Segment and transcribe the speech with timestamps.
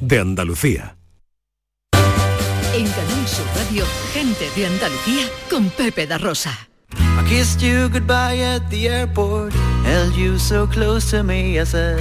[0.00, 0.96] de Andalucía.
[2.74, 6.50] En Canal Sur Radio, gente de Andalucía con Pepe da Rosa.
[6.94, 9.54] I kissed you goodbye at the airport,
[9.84, 12.00] held you so close to me, I said,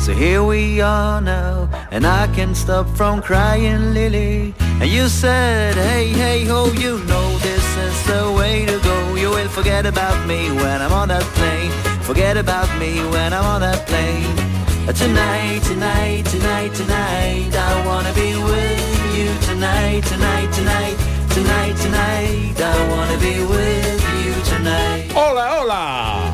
[0.00, 4.52] so here we are now, and I can't stop from crying, Lily.
[4.80, 9.14] And you said, hey, hey, ho, you know this is the way to go.
[9.14, 11.70] You will forget about me when I'm on that plane,
[12.02, 14.41] forget about me when I'm on that plane.
[14.84, 20.96] Tonight, tonight, tonight, tonight, I wanna be with you tonight, tonight, tonight,
[21.30, 25.12] tonight, tonight, I wanna be with you tonight.
[25.14, 26.32] Hola, hola.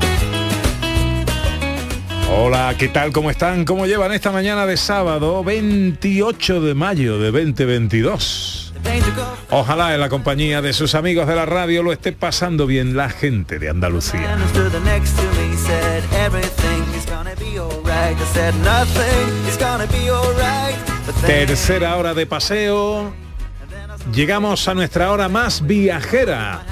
[2.30, 3.12] Hola, ¿qué tal?
[3.12, 3.66] ¿Cómo están?
[3.66, 8.73] ¿Cómo llevan esta mañana de sábado 28 de mayo de 2022?
[9.51, 13.11] Ojalá en la compañía de sus amigos de la radio lo esté pasando bien la
[13.11, 14.39] gente de Andalucía.
[21.27, 23.12] Tercera hora de paseo.
[24.12, 26.62] Llegamos a nuestra hora más viajera.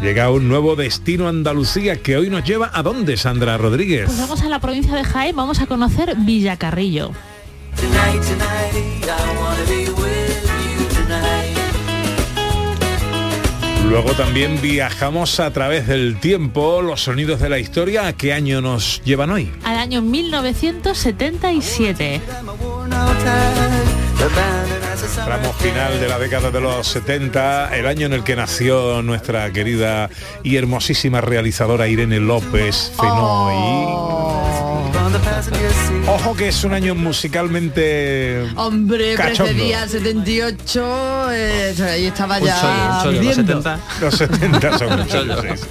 [0.00, 4.06] Llega un nuevo destino Andalucía que hoy nos lleva a dónde, Sandra Rodríguez.
[4.06, 7.10] Pues vamos a la provincia de Jaén, vamos a conocer Villacarrillo.
[7.76, 9.97] tonight, tonight,
[13.88, 18.06] Luego también viajamos a través del tiempo, los sonidos de la historia.
[18.06, 19.50] ¿A qué año nos llevan hoy?
[19.64, 22.20] Al año 1977.
[22.28, 23.32] I'm a worn out tide,
[24.22, 28.12] abandoned as a summer Tramo final de la década de los 70, el año en
[28.12, 30.10] el que nació nuestra querida
[30.42, 33.54] y hermosísima realizadora Irene López Fenoy.
[33.54, 34.37] seat.
[36.06, 39.44] Ojo que es un año musicalmente Hombre, Cachondo.
[39.52, 43.62] precedía el 78, eh, ahí estaba Un ya chollo, un chollo, los ardiendo.
[43.62, 43.80] 70.
[44.00, 45.42] los 70 son muchos, Chollo.
[45.42, 45.64] sí, sí.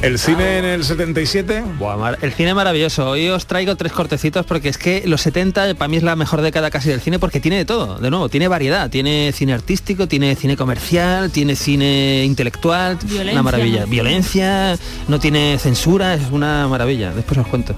[0.00, 3.10] El cine en el 77, Buah, mar- el cine maravilloso.
[3.10, 6.40] Hoy os traigo tres cortecitos porque es que los 70 para mí es la mejor
[6.40, 7.98] década casi del cine porque tiene de todo.
[7.98, 8.88] De nuevo, tiene variedad.
[8.90, 12.96] Tiene cine artístico, tiene cine comercial, tiene cine intelectual.
[13.02, 13.80] Violencia, Una maravilla.
[13.80, 13.86] ¿no?
[13.88, 17.10] Violencia, no tiene censura, es una maravilla.
[17.10, 17.74] Después os cuento.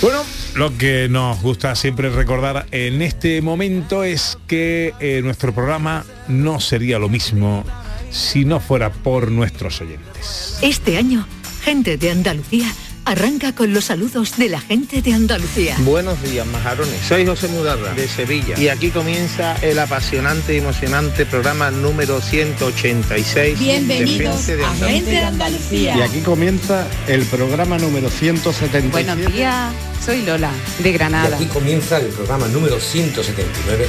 [0.00, 0.22] Bueno,
[0.54, 6.60] lo que nos gusta siempre recordar en este momento es que eh, nuestro programa no
[6.60, 7.62] sería lo mismo
[8.10, 10.58] si no fuera por nuestros oyentes.
[10.62, 11.26] Este año,
[11.62, 12.72] gente de Andalucía
[13.04, 15.76] arranca con los saludos de la gente de Andalucía.
[15.80, 17.00] Buenos días, majarones.
[17.08, 18.58] Soy José Mudarra, de Sevilla.
[18.58, 24.74] Y aquí comienza el apasionante y emocionante programa número 186 Bienvenidos de Gente de a.
[24.74, 25.96] Gente de Andalucía.
[25.96, 28.90] Y aquí comienza el programa número 177.
[28.90, 29.72] Buenos días,
[30.04, 31.36] soy Lola, de Granada.
[31.36, 33.88] Aquí comienza el programa número 179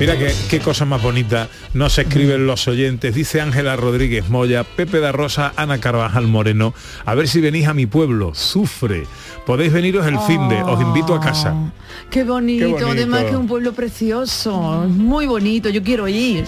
[0.00, 3.12] Mira qué, qué cosa más bonita nos escriben los oyentes.
[3.14, 6.72] Dice Ángela Rodríguez Moya, Pepe da Rosa, Ana Carvajal Moreno.
[7.04, 8.32] A ver si venís a mi pueblo.
[8.32, 9.06] Sufre.
[9.44, 10.62] Podéis veniros el fin de.
[10.62, 11.72] Os invito a casa.
[12.10, 12.90] Qué bonito, Qué bonito.
[12.90, 16.44] además que es un pueblo precioso, muy bonito, yo quiero ir.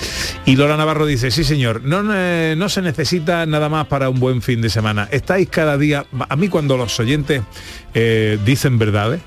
[0.46, 4.20] Y Lola Navarro dice, sí señor, no, eh, no se necesita nada más para un
[4.20, 5.08] buen fin de semana.
[5.10, 7.42] Estáis cada día, a mí cuando los oyentes
[7.94, 9.20] eh, dicen verdades,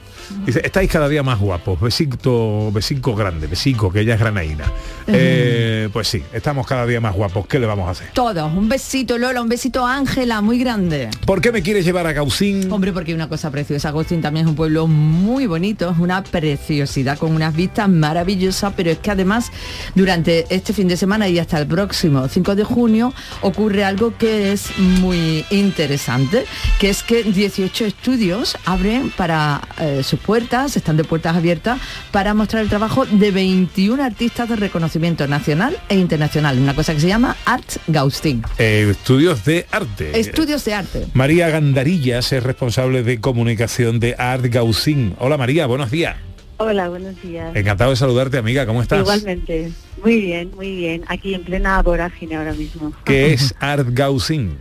[0.45, 4.65] dice, estáis cada día más guapos, besito, besico grande, besico, que ella es granaína.
[5.07, 8.07] Eh, pues sí, estamos cada día más guapos, ¿qué le vamos a hacer?
[8.13, 11.09] Todos, un besito Lola, un besito Ángela, muy grande.
[11.25, 12.71] ¿Por qué me quieres llevar a Gaucín?
[12.71, 17.17] Hombre, porque una cosa preciosa, Agustín también es un pueblo muy bonito, es una preciosidad
[17.17, 19.51] con unas vistas maravillosas, pero es que además
[19.95, 24.51] durante este fin de semana y hasta el próximo 5 de junio ocurre algo que
[24.51, 26.45] es muy interesante,
[26.79, 31.79] que es que 18 estudios abren para eh, sus puertas, están de puertas abiertas,
[32.11, 36.99] para mostrar el trabajo de 21 artistas de reconocimiento nacional e internacional, una cosa que
[36.99, 38.43] se llama Art Gaustin.
[38.59, 40.19] Eh, estudios de arte.
[40.19, 41.07] Estudios de arte.
[41.13, 45.15] María Gandarillas es responsable de comunicación de Art Gaucín.
[45.17, 46.15] Hola María, buenos días.
[46.57, 47.55] Hola, buenos días.
[47.55, 48.67] Encantado de saludarte, amiga.
[48.67, 48.99] ¿Cómo estás?
[48.99, 49.71] Igualmente.
[50.03, 51.03] Muy bien, muy bien.
[51.07, 52.93] Aquí en plena vorágine ahora mismo.
[53.03, 54.57] ¿Qué es Art Gaucín?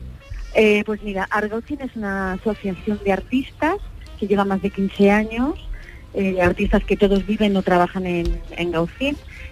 [0.54, 3.76] Eh, pues mira, Argaucin es una asociación de artistas
[4.22, 5.58] que lleva más de 15 años,
[6.14, 8.72] eh, artistas que todos viven o trabajan en, en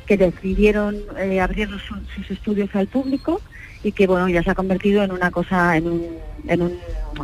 [0.07, 1.69] que decidieron eh, abrir
[2.15, 3.41] sus estudios al público
[3.83, 6.07] y que bueno ya se ha convertido en una cosa, en un,
[6.47, 6.79] en un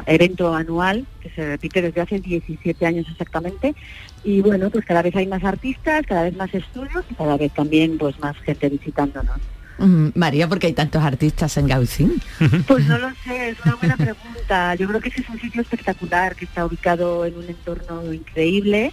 [0.06, 3.76] evento anual que se repite desde hace 17 años exactamente
[4.24, 7.52] y bueno pues cada vez hay más artistas, cada vez más estudios y cada vez
[7.52, 9.38] también pues más gente visitándonos.
[9.78, 12.20] Mm, María, ¿por qué hay tantos artistas en Gaucín?
[12.66, 14.74] Pues no lo sé, es una buena pregunta.
[14.74, 18.92] Yo creo que ese es un sitio espectacular, que está ubicado en un entorno increíble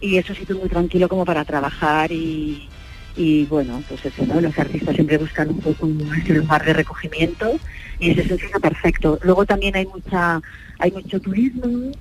[0.00, 2.68] y es un sitio muy tranquilo como para trabajar y,
[3.16, 4.40] y bueno, pues eso, ¿no?
[4.40, 7.58] Los artistas siempre buscan un poco ese lugar de recogimiento
[7.98, 9.18] y ese es el sitio perfecto.
[9.22, 10.40] Luego también hay mucha
[10.78, 11.94] hay mucho turismo, un,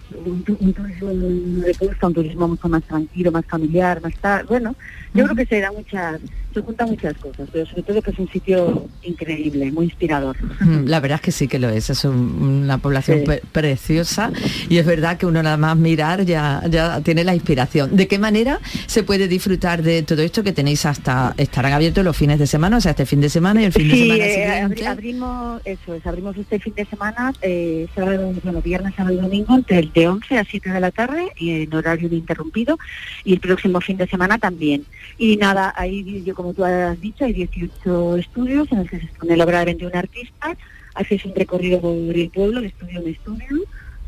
[0.60, 4.46] un turismo de costa, un turismo mucho más tranquilo, más familiar, más tal.
[4.46, 4.76] Bueno,
[5.14, 6.20] yo creo que se da muchas,
[6.54, 10.36] se juntan muchas cosas, pero sobre todo que es un sitio increíble, muy inspirador.
[10.60, 13.32] Mm, La verdad es que sí que lo es, es un- una población Sí.
[13.52, 14.32] preciosa
[14.70, 17.96] y es verdad que uno nada más mirar ya, ya tiene la inspiración.
[17.96, 22.16] ¿De qué manera se puede disfrutar de todo esto que tenéis hasta, estarán abiertos los
[22.16, 24.32] fines de semana, o sea, este fin de semana y el fin de semana eh,
[24.34, 24.84] siguiente?
[24.86, 29.22] abri- abrimos, eso es, abrimos este fin de semana, eh, sábado, bueno, viernes, sábado y
[29.22, 32.78] domingo, de, de 11 a 7 de la tarde, y en horario interrumpido,
[33.24, 34.86] y el próximo fin de semana también.
[35.18, 39.06] Y nada, ahí, yo como tú has dicho, hay 18 estudios en los que se
[39.06, 40.58] expone la obra de 21 artistas,
[40.96, 43.56] haces un recorrido por el pueblo, de estudio en estudio,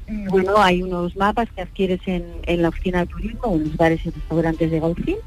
[0.10, 3.78] Eh, bueno, hay unos mapas que adquieres en, en la oficina de turismo, en los
[3.78, 5.18] bares y restaurantes de Gaucín,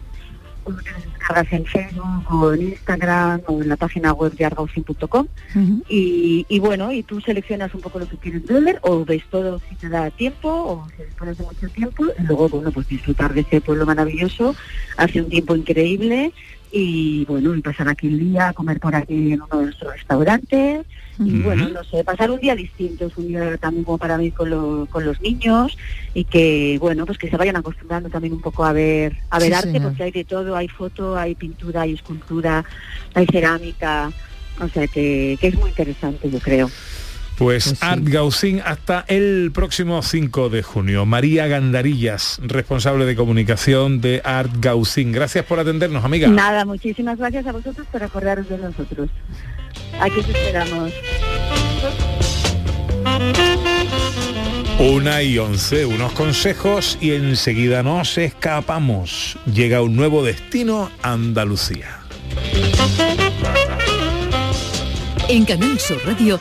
[0.71, 5.27] descargas en Facebook o en Instagram o en la página web de argaucin.com
[5.89, 9.61] y, y bueno, y tú seleccionas un poco lo que quieres ver o ves todo
[9.69, 13.35] si te da tiempo o si dispones de mucho tiempo y luego, bueno, pues disfrutar
[13.35, 14.55] de ese pueblo maravilloso,
[14.97, 16.33] hace un tiempo increíble
[16.73, 20.87] y bueno, y pasar aquí el día, comer por aquí en uno de nuestros restaurantes
[21.19, 24.31] y bueno, no sé, pasar un día distinto, es un día también como para mí
[24.33, 25.77] con, lo- con los niños
[26.15, 29.49] y que bueno, pues que se vayan acostumbrando también un poco a ver, a ver
[29.49, 29.83] Sí, arte señor.
[29.91, 32.65] porque hay de todo, hay foto, hay pintura, hay escultura,
[33.15, 34.11] hay cerámica,
[34.59, 36.71] o sea que, que es muy interesante yo creo.
[37.39, 41.07] Pues Art Gaucín hasta el próximo 5 de junio.
[41.07, 45.13] María Gandarillas, responsable de comunicación de Art Gaucín.
[45.13, 46.29] Gracias por atendernos, amiga.
[46.29, 49.11] Nada, muchísimas gracias a vosotros por acordaros de nosotros.
[50.01, 50.93] Aquí os esperamos.
[54.79, 59.39] Una y once, unos consejos y enseguida nos escapamos.
[59.47, 62.01] Llega un nuevo destino, Andalucía.
[65.29, 66.41] En Canal Sur Radio,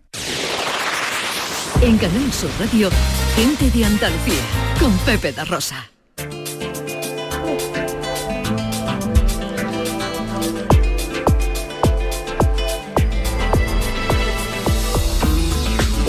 [1.83, 2.91] En Canal Sur Radio,
[3.35, 4.43] gente de Andalucía,
[4.79, 5.89] con Pepe da Rosa.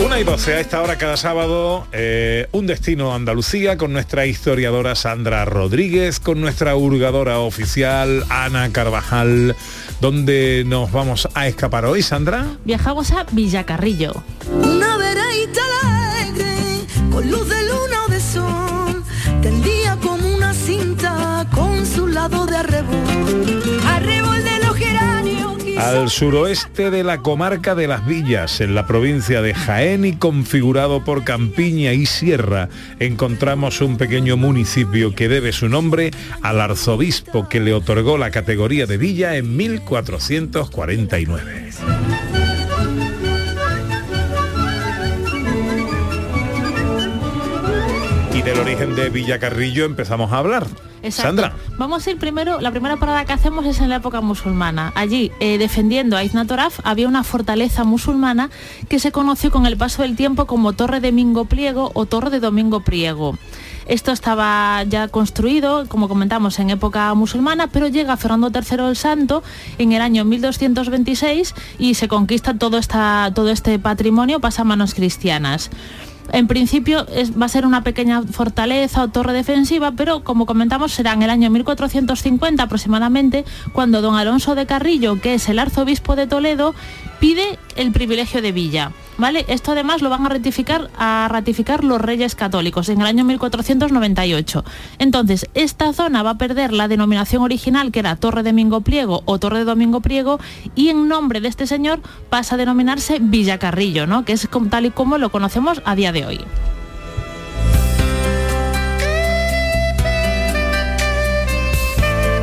[0.05, 4.93] Una y 12 a esta hora cada sábado, eh, un destino Andalucía con nuestra historiadora
[4.93, 9.55] Sandra Rodríguez, con nuestra hurgadora oficial Ana Carvajal.
[9.99, 12.45] ¿Dónde nos vamos a escapar hoy, Sandra?
[12.63, 14.23] Viajamos a Villacarrillo.
[25.83, 31.03] Al suroeste de la comarca de Las Villas, en la provincia de Jaén y configurado
[31.03, 36.11] por Campiña y Sierra, encontramos un pequeño municipio que debe su nombre
[36.41, 41.71] al arzobispo que le otorgó la categoría de villa en 1449.
[48.33, 50.65] Y del origen de Villacarrillo empezamos a hablar.
[51.03, 51.27] Exacto.
[51.27, 51.55] Sandra.
[51.77, 54.93] Vamos a ir primero, la primera parada que hacemos es en la época musulmana.
[54.95, 58.49] Allí, eh, defendiendo a Izna Toraf, había una fortaleza musulmana
[58.87, 62.29] que se conoció con el paso del tiempo como Torre de Mingo Pliego o Torre
[62.29, 63.37] de Domingo Priego.
[63.85, 69.43] Esto estaba ya construido, como comentamos, en época musulmana, pero llega Fernando III el Santo
[69.77, 74.93] en el año 1226 y se conquista todo, esta, todo este patrimonio, pasa a manos
[74.93, 75.69] cristianas.
[76.33, 77.05] En principio
[77.39, 81.29] va a ser una pequeña fortaleza o torre defensiva, pero como comentamos será en el
[81.29, 86.73] año 1450 aproximadamente cuando don Alonso de Carrillo, que es el arzobispo de Toledo,
[87.23, 88.91] pide el privilegio de villa.
[89.17, 89.45] ¿Vale?
[89.47, 94.65] Esto además lo van a ratificar, a ratificar los reyes católicos en el año 1498.
[94.99, 99.21] Entonces, esta zona va a perder la denominación original que era Torre de Domingo Pliego
[99.23, 100.41] o Torre de Domingo Pliego
[100.75, 104.25] y en nombre de este señor pasa a denominarse Villa Carrillo, ¿no?
[104.25, 106.41] que es tal y como lo conocemos a día de hoy.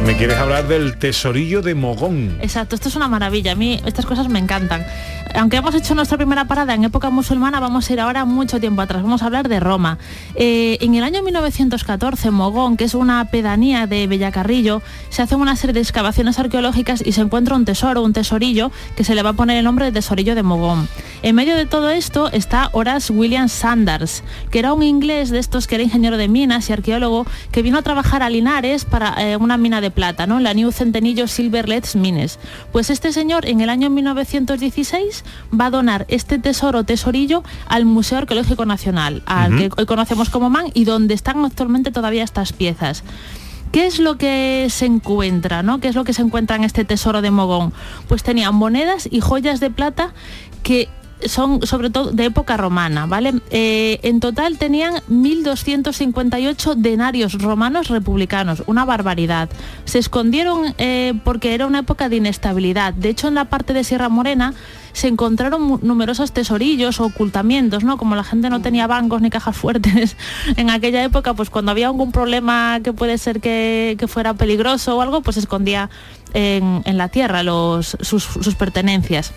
[0.07, 2.39] Me quieres hablar del tesorillo de Mogón.
[2.41, 3.53] Exacto, esto es una maravilla.
[3.53, 4.85] A mí estas cosas me encantan.
[5.35, 8.83] Aunque hemos hecho nuestra primera parada en época musulmana, vamos a ir ahora mucho tiempo
[8.83, 9.03] atrás.
[9.03, 9.99] Vamos a hablar de Roma.
[10.35, 15.55] Eh, en el año 1914, Mogón, que es una pedanía de Bellacarrillo, se hacen una
[15.55, 19.31] serie de excavaciones arqueológicas y se encuentra un tesoro, un tesorillo, que se le va
[19.31, 20.89] a poner el nombre de tesorillo de Mogón.
[21.23, 25.67] En medio de todo esto está Horace William Sanders, que era un inglés de estos
[25.67, 29.37] que era ingeniero de minas y arqueólogo, que vino a trabajar a Linares para eh,
[29.37, 30.41] una mina de plata, ¿no?
[30.41, 32.39] La New Centenillo Silver Leads Mines.
[32.73, 35.25] Pues este señor en el año 1916
[35.59, 40.51] va a donar este tesoro tesorillo al Museo Arqueológico Nacional, al que hoy conocemos como
[40.51, 43.03] MAN y donde están actualmente todavía estas piezas.
[43.73, 45.63] ¿Qué es lo que se encuentra?
[45.63, 45.79] ¿no?
[45.79, 47.73] ¿Qué es lo que se encuentra en este tesoro de Mogón?
[48.09, 50.13] Pues tenían monedas y joyas de plata
[50.65, 50.89] que
[51.27, 53.35] son sobre todo de época romana, ¿vale?
[53.51, 59.49] Eh, en total tenían 1.258 denarios romanos republicanos, una barbaridad.
[59.85, 62.95] Se escondieron eh, porque era una época de inestabilidad.
[62.95, 64.55] De hecho, en la parte de Sierra Morena
[64.93, 67.97] se encontraron numerosos tesorillos o ocultamientos, ¿no?
[67.97, 70.17] Como la gente no tenía bancos ni cajas fuertes
[70.57, 75.01] en aquella época, pues cuando había algún problema que puede ser que, fuera peligroso o
[75.03, 75.91] algo, pues escondía
[76.33, 79.33] en, la tierra los, sus pertenencias.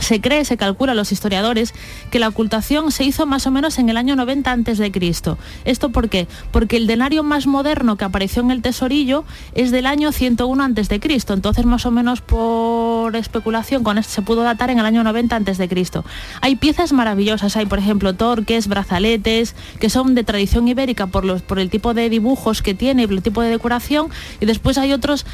[0.00, 1.74] Se cree, se calcula los historiadores,
[2.10, 5.38] que la ocultación se hizo más o menos en el año 90 antes de Cristo.
[5.64, 6.26] ¿Esto por qué?
[6.50, 10.88] Porque el denario más moderno que apareció en el tesorillo es del año 101 antes
[10.88, 11.34] de Cristo.
[11.34, 15.36] Entonces, más o menos por especulación, con esto se pudo datar en el año 90
[15.36, 16.04] antes de Cristo.
[16.40, 21.42] Hay piezas maravillosas, hay por ejemplo torques, brazaletes, que son de tradición ibérica por, los,
[21.42, 24.08] por el tipo de dibujos que tiene y el tipo de decoración,
[24.40, 25.26] y después hay otros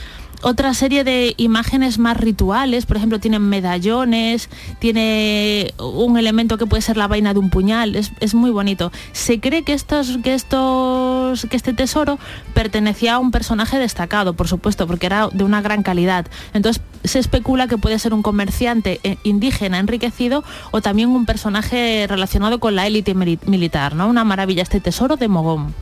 [0.42, 6.82] otra serie de imágenes más rituales, por ejemplo, tienen medallones, tiene un elemento que puede
[6.82, 8.92] ser la vaina de un puñal, es, es muy bonito.
[9.12, 12.18] Se cree que estos, que estos, que este tesoro
[12.54, 16.26] pertenecía a un personaje destacado, por supuesto, porque era de una gran calidad.
[16.54, 22.06] Entonces se especula que puede ser un comerciante eh, indígena enriquecido o también un personaje
[22.08, 24.08] relacionado con la élite mili- militar, ¿no?
[24.08, 25.74] Una maravilla este tesoro de Mogón.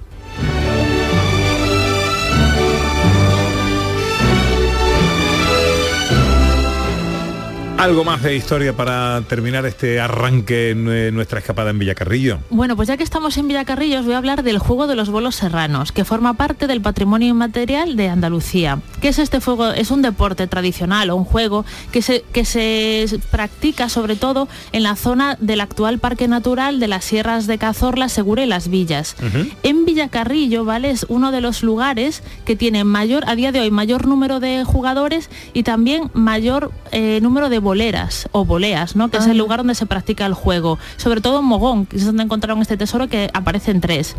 [7.76, 12.38] Algo más de historia para terminar este arranque en eh, nuestra escapada en Villacarrillo.
[12.49, 15.11] Bueno, pues ya que estamos en Villacarrillo, os voy a hablar del juego de los
[15.11, 18.78] bolos serranos, que forma parte del patrimonio inmaterial de Andalucía.
[19.02, 19.71] ¿Qué es este juego?
[19.73, 24.85] Es un deporte tradicional o un juego que se, que se practica sobre todo en
[24.85, 29.16] la zona del actual Parque Natural de las Sierras de Cazorla, Segura y Las Villas.
[29.62, 30.90] En Villacarrillo, ¿vale?
[30.90, 34.64] Es uno de los lugares que tiene mayor, a día de hoy, mayor número de
[34.64, 39.09] jugadores y también mayor eh, número de boleras o boleas, ¿no?
[39.11, 40.78] Que es el lugar donde se practica el juego.
[40.97, 44.14] Sobre todo en Mogón, que es donde encontraron este tesoro que aparecen tres.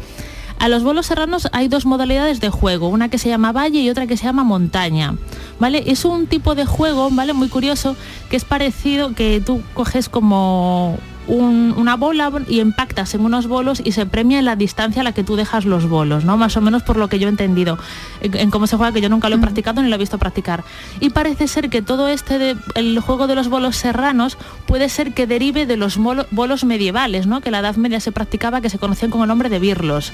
[0.60, 3.90] A los bolos serranos hay dos modalidades de juego, una que se llama valle y
[3.90, 5.16] otra que se llama montaña.
[5.60, 5.84] ¿Vale?
[5.88, 7.34] Es un tipo de juego, ¿vale?
[7.34, 7.96] Muy curioso,
[8.30, 13.82] que es parecido que tú coges como un- una bola y impactas en unos bolos
[13.84, 16.38] y se premia en la distancia a la que tú dejas los bolos, ¿no?
[16.38, 17.78] Más o menos por lo que yo he entendido
[18.22, 20.18] en, en cómo se juega, que yo nunca lo he practicado ni lo he visto
[20.18, 20.64] practicar.
[21.00, 25.14] Y parece ser que todo este, de- el juego de los bolos serranos puede ser
[25.14, 27.42] que derive de los molo- bolos medievales, ¿no?
[27.42, 30.14] Que en la Edad Media se practicaba, que se conocían con el nombre de birlos.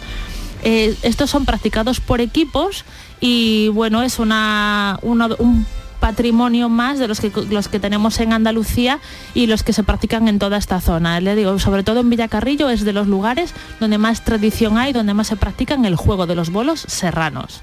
[0.64, 2.86] Eh, estos son practicados por equipos
[3.20, 5.66] y bueno, es una, uno- un
[6.02, 9.00] patrimonio más de los que, los que tenemos en Andalucía
[9.34, 11.22] y los que se practican en toda esta zona.
[11.22, 15.14] Le digo, sobre todo en Villacarrillo es de los lugares donde más tradición hay, donde
[15.14, 17.62] más se practican el juego de los bolos serranos.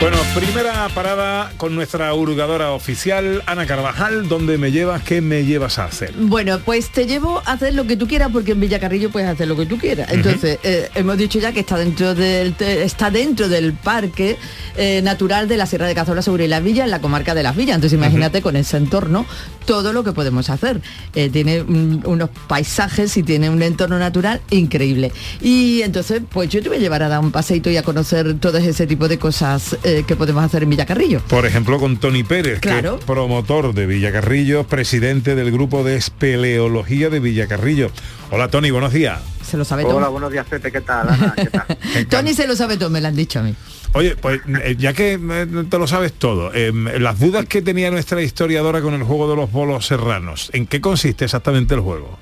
[0.00, 5.02] Bueno, primera parada con nuestra hurgadora oficial, Ana Carvajal, ¿dónde me llevas?
[5.02, 6.12] ¿Qué me llevas a hacer?
[6.16, 9.48] Bueno, pues te llevo a hacer lo que tú quieras porque en Villacarrillo puedes hacer
[9.48, 10.08] lo que tú quieras.
[10.12, 14.36] Entonces, eh, hemos dicho ya que está dentro del está dentro del parque
[14.76, 17.56] eh, natural de la Sierra de Cazorla sobre la Villa, en la comarca de las
[17.56, 17.74] Villas.
[17.74, 19.26] Entonces, imagínate con ese entorno
[19.66, 20.80] todo lo que podemos hacer.
[21.16, 25.10] Eh, tiene mm, unos paisajes y tiene un entorno natural increíble.
[25.40, 28.38] Y entonces, pues yo te voy a llevar a dar un paseito y a conocer
[28.38, 29.76] todo ese tipo de cosas.
[29.88, 31.20] Eh, que podemos hacer en Villacarrillo.
[31.28, 32.96] Por ejemplo, con Tony Pérez, Claro.
[32.96, 37.90] que es promotor de Villacarrillo, presidente del grupo de espeleología de Villacarrillo.
[38.30, 39.20] Hola Tony, buenos días.
[39.42, 40.10] Se lo sabe Hola, todo.
[40.12, 41.08] buenos días, Pepe, ¿qué tal?
[41.08, 41.32] Ana?
[41.34, 41.66] ¿Qué tal?
[42.10, 43.54] Tony se lo sabe todo, me lo han dicho a mí.
[43.94, 47.90] Oye, pues eh, ya que eh, te lo sabes todo, eh, las dudas que tenía
[47.90, 52.18] nuestra historiadora con el juego de los bolos serranos, ¿en qué consiste exactamente el juego?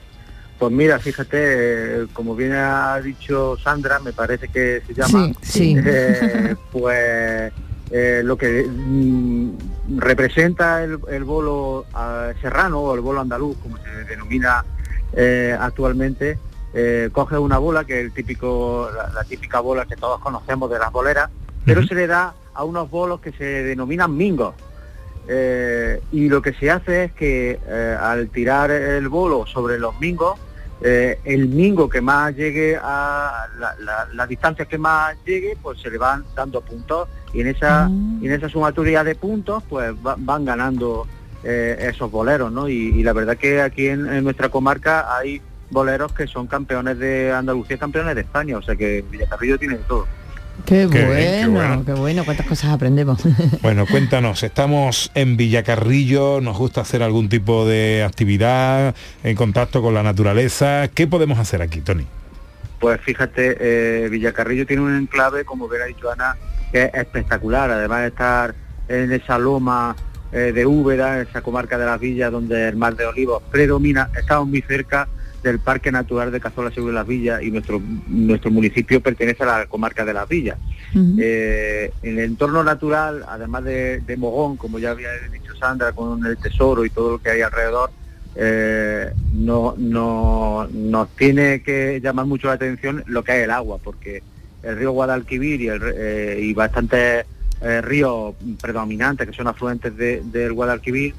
[0.59, 1.39] Pues mira, fíjate,
[2.03, 5.77] eh, como bien ha dicho Sandra, me parece que se llama, Sí, sí.
[5.85, 7.53] eh, pues
[7.91, 9.51] eh, lo que mm,
[9.99, 11.85] representa el, el bolo
[12.41, 14.65] serrano o el bolo andaluz, como se denomina
[15.13, 16.39] eh, actualmente,
[17.13, 20.79] coge una bola que es el típico, la, la típica bola que todos conocemos de
[20.79, 21.31] las boleras,
[21.65, 24.55] pero se le da a unos bolos que se denominan mingos.
[25.29, 29.99] Eh, y lo que se hace es que eh, al tirar el bolo sobre los
[30.01, 30.39] mingos,
[30.83, 35.81] eh, el mingo que más llegue a la, la- la distancia que más llegue, pues
[35.81, 37.89] se le van dando puntos y en esa,
[38.21, 41.07] y en esa sumatoria de puntos pues va- van ganando
[41.45, 42.69] eh, esos boleros, ¿no?
[42.69, 45.41] Y, y la verdad que aquí en, en nuestra comarca hay
[45.71, 49.85] boleros que son campeones de Andalucía, campeones de España, o sea que Villacarrillo tiene de
[49.85, 50.07] todo.
[50.65, 51.85] Qué, Qué bueno, bien, qué bueno.
[51.85, 53.21] qué bueno, cuántas cosas aprendemos.
[53.63, 59.95] Bueno, cuéntanos, estamos en Villacarrillo, nos gusta hacer algún tipo de actividad en contacto con
[59.95, 60.89] la naturaleza.
[60.89, 62.07] ¿Qué podemos hacer aquí, Tony?
[62.81, 66.37] Pues fíjate, eh, Villacarrillo tiene un enclave, como hubiera dicho Ana,
[66.73, 68.55] que es espectacular, además de estar
[68.89, 69.97] en esa loma
[70.33, 74.49] eh, de Úbeda, esa comarca de las villas donde el mar de olivos predomina, estamos
[74.49, 75.09] muy cerca
[75.47, 79.59] del Parque Natural de Cazola Seguro de las Villas y nuestro, nuestro municipio pertenece a
[79.59, 80.59] la comarca de las villas.
[81.21, 86.25] Eh, en el entorno natural, además de, de Mogón, como ya había dicho Sandra, con
[86.27, 87.91] el tesoro y todo lo que hay alrededor,
[88.35, 93.79] eh, no, no- nos tiene que llamar mucho la atención lo que es el agua,
[93.83, 94.23] porque
[94.63, 97.25] el río Guadalquivir y, el, eh, y bastantes
[97.63, 101.15] eh, ríos predominantes que son afluentes de- del Guadalquivir,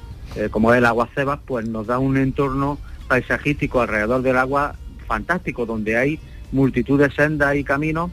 [0.50, 5.66] como es el agua Cebas, pues nos da un entorno paisajístico alrededor del agua fantástico,
[5.66, 6.20] donde hay
[6.52, 8.10] multitud de sendas y caminos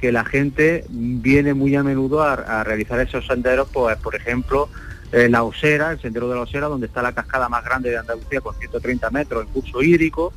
[0.00, 4.68] que la gente viene muy a menudo a, realizar esos senderos, pues por ejemplo,
[5.12, 7.98] eh, la Osera, el sendero de la Osera, donde está la cascada más grande de
[7.98, 10.32] Andalucía con 130 metros en curso hídrico,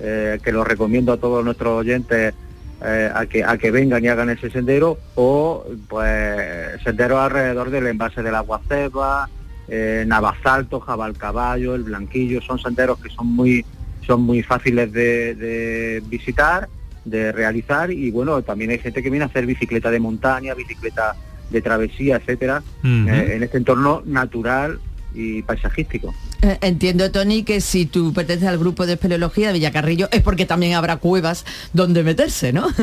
[0.00, 2.34] eh, que lo recomiendo a todos nuestros oyentes
[2.82, 7.86] eh, a, que, a que vengan y hagan ese sendero, o pues senderos alrededor del
[7.86, 9.30] envase del agua ceba,
[9.68, 13.64] eh, Navasalto, Jabalcaballo, el Blanquillo, son senderos que son muy,
[14.06, 16.68] son muy fáciles de, de visitar,
[17.04, 21.16] de realizar y bueno, también hay gente que viene a hacer bicicleta de montaña, bicicleta
[21.50, 24.80] de travesía, etcétera, eh, en este entorno natural
[25.14, 26.14] y paisajístico.
[26.42, 30.44] Eh, Entiendo, Tony, que si tú perteneces al grupo de espeleología de Villacarrillo es porque
[30.44, 32.66] también habrá cuevas donde meterse, ¿no?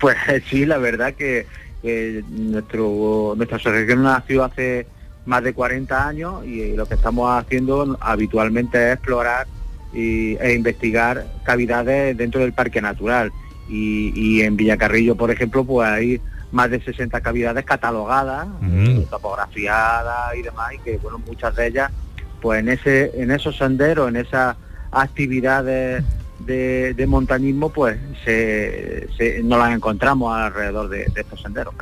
[0.00, 0.16] Pues
[0.50, 1.46] sí, la verdad que,
[1.82, 4.88] que nuestro, nuestra asociación nació hace
[5.28, 9.46] más de 40 años y lo que estamos haciendo habitualmente es explorar
[9.92, 13.30] y- e investigar cavidades dentro del parque natural.
[13.68, 18.48] Y, y en Villacarrillo, por ejemplo, pues hay más de 60 cavidades catalogadas,
[19.02, 21.90] eh, topografiadas y demás, y que bueno, muchas de ellas,
[22.40, 24.56] pues en ese, en esos senderos, en esas
[24.90, 26.02] actividades
[26.38, 31.74] de, de montañismo, pues se, se- nos las encontramos alrededor de, de estos senderos,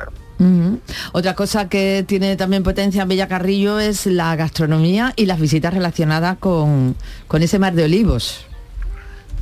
[1.13, 6.37] Otra cosa que tiene también potencia en Villacarrillo es la gastronomía y las visitas relacionadas
[6.37, 6.95] con,
[7.27, 8.45] con ese mar de olivos.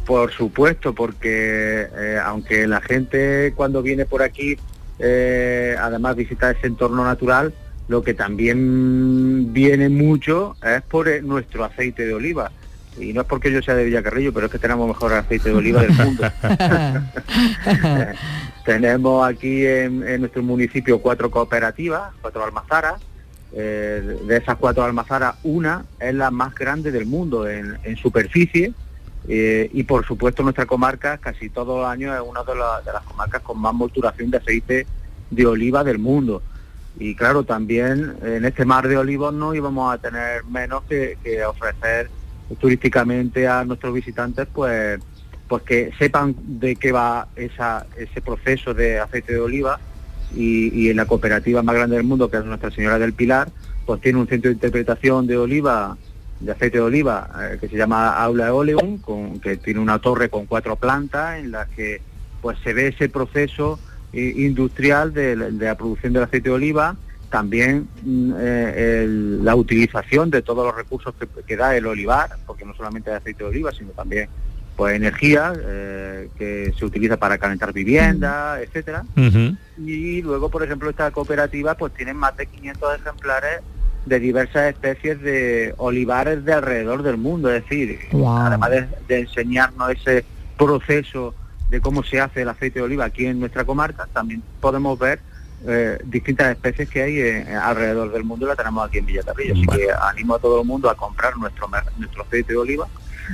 [0.06, 4.56] Por supuesto, porque eh, aunque la gente cuando viene por aquí,
[5.00, 7.54] eh, además visita ese entorno natural,
[7.88, 12.52] lo que también viene mucho es por eh, nuestro aceite de oliva.
[13.00, 15.56] Y no es porque yo sea de Villacarrillo, pero es que tenemos mejor aceite de
[15.56, 16.24] oliva del mundo.
[18.66, 23.02] Tenemos aquí en, en nuestro municipio cuatro cooperativas, cuatro almazaras.
[23.58, 28.74] Eh, de esas cuatro almazaras, una es la más grande del mundo en, en superficie
[29.30, 32.92] eh, y por supuesto nuestra comarca casi todos los años es una de, la- de
[32.92, 34.86] las comarcas con más molturación de aceite
[35.32, 36.42] de oliva del mundo.
[37.00, 41.46] Y claro, también en este mar de olivos no íbamos a tener menos que, que
[41.46, 42.10] ofrecer
[42.60, 45.00] turísticamente a nuestros visitantes pues
[45.48, 49.80] pues que sepan de qué va esa, ese proceso de aceite de oliva.
[50.36, 53.50] Y, en la cooperativa más grande del mundo, que es Nuestra Señora del Pilar,
[53.86, 55.98] pues tiene un centro de interpretación de oliva,
[56.42, 60.30] de aceite de oliva, eh, que se llama Aula Oleum, con, que tiene una torre
[60.30, 62.02] con cuatro plantas en las que
[62.42, 63.80] pues se ve ese proceso
[64.12, 66.98] eh, industrial de la producción del aceite de oliva,
[67.40, 72.30] también mm, eh, el- la utilización de todos los recursos que, que da el olivar,
[72.46, 74.30] porque no solamente hay aceite de oliva, sino también
[74.78, 79.04] pues energía eh, que se utiliza para calentar viviendas, etcétera.
[79.18, 79.58] Ujú.
[79.78, 83.60] Y luego, por ejemplo, esta cooperativa pues tiene más de 500 ejemplares
[84.06, 87.52] de diversas especies de olivares de alrededor del mundo.
[87.52, 88.38] Es decir, Wow.
[88.38, 90.24] además de, de enseñarnos ese
[90.58, 91.36] proceso
[91.70, 95.20] de cómo se hace el aceite de oliva aquí en nuestra comarca, también podemos ver
[95.68, 99.54] eh, distintas especies que hay eh, alrededor del mundo y la tenemos aquí en Villacarrillo.
[99.54, 102.88] Así que animo a todo el mundo a comprar nuestro, nuestro aceite de oliva,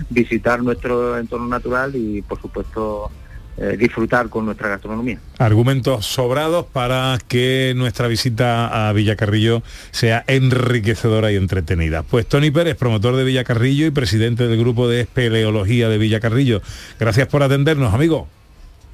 [0.09, 3.11] visitar nuestro entorno natural y, por supuesto,
[3.57, 5.19] eh, disfrutar con nuestra gastronomía.
[5.37, 12.03] Argumentos sobrados para que nuestra visita a Villacarrillo sea enriquecedora y entretenida.
[12.03, 16.61] Pues Tony Pérez, promotor de Villacarrillo y presidente del grupo de espeleología de Villacarrillo.
[16.97, 18.27] Gracias por atendernos, amigo.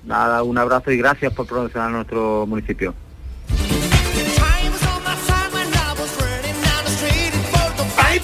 [0.06, 2.96] Nada, un abrazo y gracias por promocionar nuestro municipio.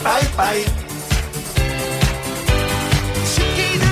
[0.04, 0.73] bye bye.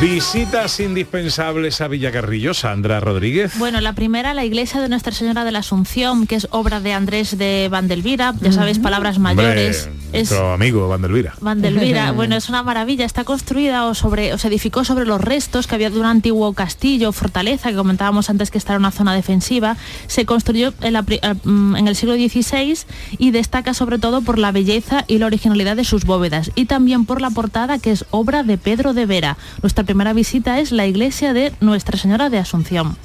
[0.01, 3.55] Visitas indispensables a Villacarrillo, Sandra Rodríguez.
[3.59, 6.91] Bueno, la primera, la iglesia de Nuestra Señora de la Asunción, que es obra de
[6.91, 9.85] Andrés de Vandelvira, ya sabéis, palabras mayores.
[9.85, 11.35] Hombre, Es nuestro amigo Vandelvira.
[11.39, 15.67] Vandelvira, bueno, es una maravilla, está construida o sobre o se edificó sobre los restos
[15.67, 19.13] que había de un antiguo castillo, fortaleza, que comentábamos antes que esta era una zona
[19.13, 19.77] defensiva.
[20.07, 22.75] Se construyó en, la eh, mm, en el siglo XVI
[23.19, 27.05] y destaca sobre todo por la belleza y la originalidad de sus bóvedas y también
[27.05, 29.37] por la portada que es obra de Pedro de Vera.
[29.61, 32.95] Nuestra primera visita es la iglesia de Nuestra Señora de Asunción.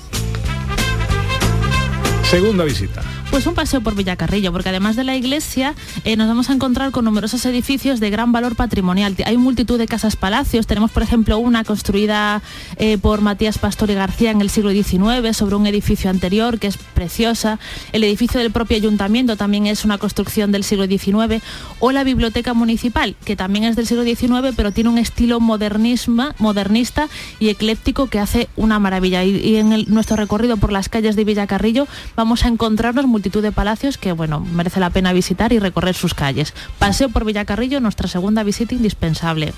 [2.22, 3.02] Segunda visita.
[3.36, 5.74] Pues un paseo por Villacarrillo, porque además de la iglesia
[6.06, 9.14] eh, nos vamos a encontrar con numerosos edificios de gran valor patrimonial.
[9.26, 12.40] Hay multitud de casas palacios, tenemos por ejemplo una construida
[12.78, 16.68] eh, por Matías Pastor y García en el siglo XIX sobre un edificio anterior que
[16.68, 17.58] es preciosa.
[17.92, 21.42] El edificio del propio ayuntamiento también es una construcción del siglo XIX.
[21.78, 26.30] O la biblioteca municipal, que también es del siglo XIX, pero tiene un estilo modernismo,
[26.38, 29.24] modernista y ecléctico que hace una maravilla.
[29.24, 33.98] Y, en nuestro recorrido por las calles de Villacarrillo vamos a encontrarnos multitud de palacios
[33.98, 36.54] que, bueno, merece la pena visitar y recorrer sus calles.
[36.78, 39.52] Paseo por Villacarrillo, nuestra segunda visita indispensable.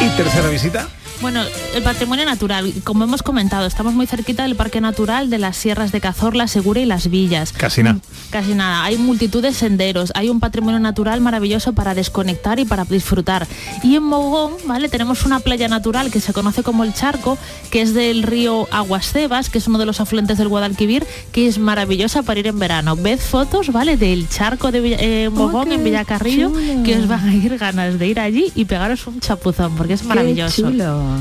[0.00, 0.88] ¿Y tercera visita?
[1.22, 1.40] Bueno,
[1.76, 5.92] el patrimonio natural, como hemos comentado, estamos muy cerquita del Parque Natural de las Sierras
[5.92, 7.52] de Cazorla, Segura y Las Villas.
[7.52, 8.00] Casi nada.
[8.30, 8.82] Casi nada.
[8.82, 13.46] Hay multitud de senderos, hay un patrimonio natural maravilloso para desconectar y para disfrutar.
[13.84, 14.88] Y en Mogón, ¿vale?
[14.88, 17.38] Tenemos una playa natural que se conoce como el Charco,
[17.70, 21.46] que es del río Aguas Cebas, que es uno de los afluentes del Guadalquivir, que
[21.46, 22.96] es maravillosa para ir en verano.
[22.96, 23.96] Ved fotos, ¿vale?
[23.96, 26.82] Del charco de Villa- eh, Mogón en Villacarrillo, chulo.
[26.82, 30.02] que os van a ir ganas de ir allí y pegaros un chapuzón, porque es
[30.04, 30.64] maravilloso.
[30.64, 31.11] Qué chulo.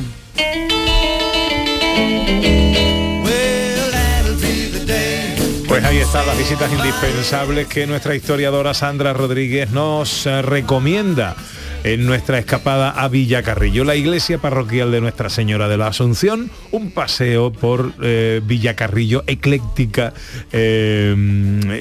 [5.67, 11.35] Pues ahí están las visitas indispensables que nuestra historiadora Sandra Rodríguez nos eh, recomienda
[11.83, 16.91] en nuestra escapada a Villacarrillo, la iglesia parroquial de Nuestra Señora de la Asunción, un
[16.91, 20.13] paseo por eh, Villacarrillo ecléctica
[20.51, 21.15] eh,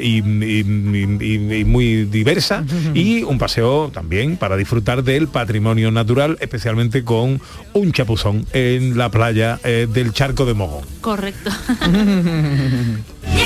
[0.02, 6.36] y, y- y- y muy diversa y un paseo también para disfrutar del patrimonio natural,
[6.40, 7.40] especialmente con
[7.74, 10.84] un chapuzón en la playa eh, del Charco de Mogón.
[11.00, 11.50] Correcto.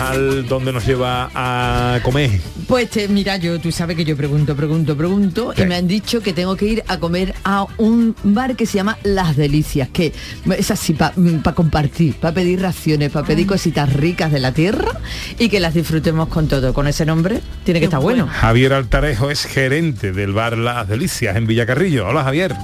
[0.00, 2.30] Carvajal, ¿dónde nos lleva a comer?
[2.68, 6.20] Pues te- mira, yo tú sabes que yo pregunto, pregunto, pregunto y me han dicho
[6.20, 10.12] que tengo que ir a comer a un bar que se llama Las Delicias, que
[10.58, 11.14] es así para
[11.54, 14.92] compartir, para pedir raciones, para pedir cositas ricas de la tierra
[15.38, 16.74] y que las disfrutemos con todo.
[16.74, 18.26] Con ese nombre tiene que estar bueno.
[18.28, 22.06] Javier Altarejo es gerente del bar Las Delicias en Villacarrillo.
[22.06, 22.54] Hola Javier.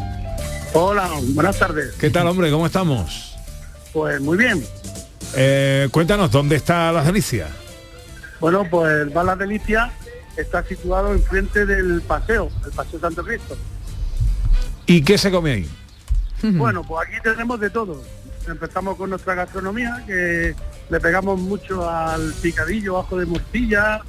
[0.74, 1.94] Hola, buenas tardes.
[1.98, 2.50] ¿Qué tal hombre?
[2.50, 3.36] ¿Cómo estamos?
[3.94, 4.62] Pues muy bien.
[5.34, 7.48] Eh, cuéntanos, ¿dónde está Las Delicias?
[8.40, 9.92] Bueno, pues el Bar La Delicia
[10.36, 13.56] está situado enfrente del paseo, el Paseo Santo Cristo.
[14.86, 15.70] ¿Y qué se come ahí?
[16.42, 18.02] Bueno, pues aquí tenemos de todo.
[18.48, 20.56] Empezamos con nuestra gastronomía, que
[20.90, 24.00] le pegamos mucho al picadillo, ajo de morcilla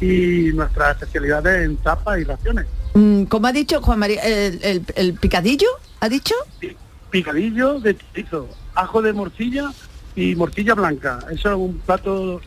[0.00, 2.66] y nuestras especialidades en tapas y raciones.
[2.94, 5.66] Mm, como ha dicho Juan María, el, el- el picadillo,
[5.98, 6.36] ¿ha dicho?
[7.10, 9.72] Picadillo de chorizo, ajo de morcilla
[10.16, 11.18] y morcilla blanca.
[11.30, 12.40] Eso es un plato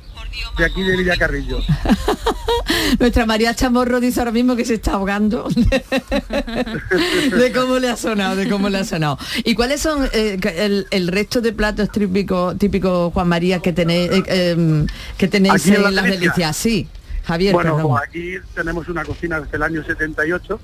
[0.57, 1.59] de aquí de Villacarrillo.
[2.99, 5.47] Nuestra María Chamorro dice ahora mismo que se está ahogando
[7.37, 9.17] de cómo le ha sonado, de cómo le ha sonado.
[9.43, 14.11] ¿Y cuáles son eh, el, el resto de platos típicos, típicos Juan María que tenéis,
[14.11, 16.55] eh, em, que tenéis en en Las Delicias.
[16.55, 16.87] Sí,
[17.23, 20.59] Javier, bueno, pues aquí tenemos una cocina desde el año 78,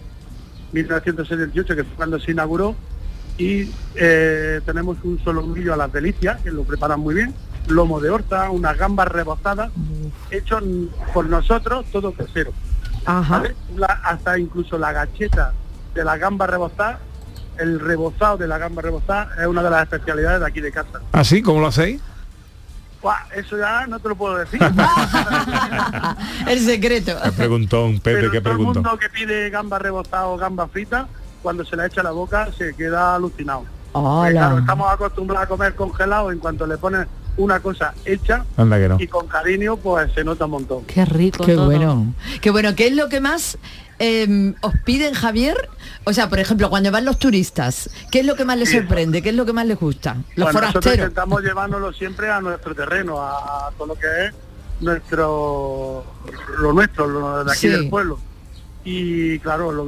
[0.71, 2.75] 1978, que fue cuando se inauguró,
[3.37, 7.33] y eh, tenemos un solomillo a las delicias, que lo preparan muy bien,
[7.67, 9.71] lomo de horta, unas gambas rebozadas,
[10.31, 10.63] hechos
[11.13, 12.51] por nosotros, todo casero.
[13.05, 13.39] Ajá.
[13.39, 13.55] ¿vale?
[13.75, 15.53] La- hasta incluso la gacheta
[15.93, 16.99] de la gamba rebozada,
[17.57, 21.01] el rebozado de la gamba rebozada es una de las especialidades de aquí de casa.
[21.11, 21.41] ¿Así?
[21.41, 22.01] ¿Cómo lo hacéis?
[23.35, 24.61] Eso ya no te lo puedo decir.
[26.47, 27.13] El secreto.
[27.25, 28.81] Me preguntó un Pepe, Pero ¿qué todo el preguntó?
[28.81, 31.07] mundo que pide gamba rebozada o gamba frita,
[31.43, 33.65] cuando se le echa a la boca se queda alucinado.
[33.91, 34.17] Hola.
[34.23, 37.05] Porque, claro, estamos acostumbrados a comer congelado en cuanto le pones
[37.37, 38.97] una cosa hecha Anda que no.
[38.99, 40.85] y con cariño pues se nota un montón.
[40.85, 41.43] Qué rico.
[41.45, 41.65] Qué todo.
[41.65, 42.13] bueno.
[42.41, 42.73] Qué bueno.
[42.75, 43.57] ¿Qué es lo que más
[43.99, 45.69] eh, os piden, Javier?
[46.05, 49.21] O sea, por ejemplo, cuando van los turistas, ¿qué es lo que más les sorprende?
[49.21, 50.13] ¿Qué es lo que más les gusta?
[50.13, 50.97] Los Pues nosotros forasteros.
[50.97, 54.33] intentamos llevárnoslo siempre a nuestro terreno, a, a todo lo que es
[54.81, 56.03] nuestro
[56.59, 57.67] lo nuestro, lo de aquí Sí.
[57.69, 58.19] del pueblo.
[58.85, 59.85] Y claro, lo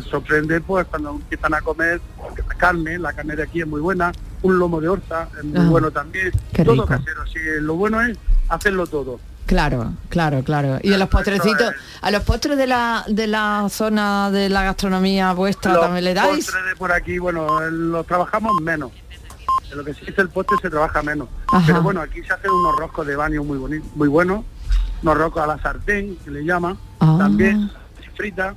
[0.00, 2.00] que sorprende pues cuando empiezan a comer
[2.48, 5.58] la carne, la carne de aquí es muy buena, un lomo de orza es muy
[5.58, 6.30] Ah, bueno también,
[6.64, 6.86] todo rico.
[6.86, 8.16] casero, sí, lo bueno es
[8.48, 9.18] hacerlo todo.
[9.46, 10.78] Claro, claro, claro.
[10.82, 11.72] Y a los postrecitos,
[12.02, 16.14] a los postres de la de la zona de la gastronomía vuestra Los también le
[16.14, 16.44] dais.
[16.44, 18.92] postres de por aquí, bueno, los trabajamos menos.
[19.72, 21.28] En lo que sí es el postre se trabaja menos.
[21.52, 21.64] Ajá.
[21.66, 24.44] Pero bueno, aquí se hacen unos roscos de baño muy bonitos, muy buenos,
[25.02, 27.16] unos roscos a la sartén, que le llama, Ah.
[27.18, 27.70] también
[28.18, 28.54] frita.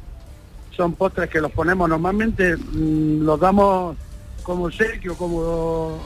[0.75, 3.95] Son postres que los ponemos normalmente, mm, los damos
[4.43, 5.99] como obsequio, como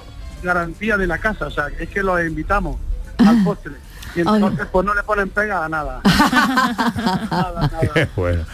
[0.43, 2.77] garantía de la casa, o sea, es que los invitamos
[3.17, 3.73] al postre.
[4.15, 6.01] Y entonces pues no le ponen pega a nada.
[7.93, 8.45] Qué bueno.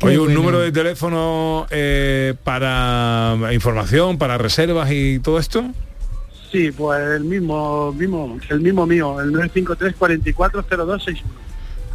[0.00, 5.64] Oye, un número de teléfono eh, para información, para reservas y todo esto.
[6.52, 11.34] Sí, pues el mismo, mismo, el mismo mío, el 953 440261.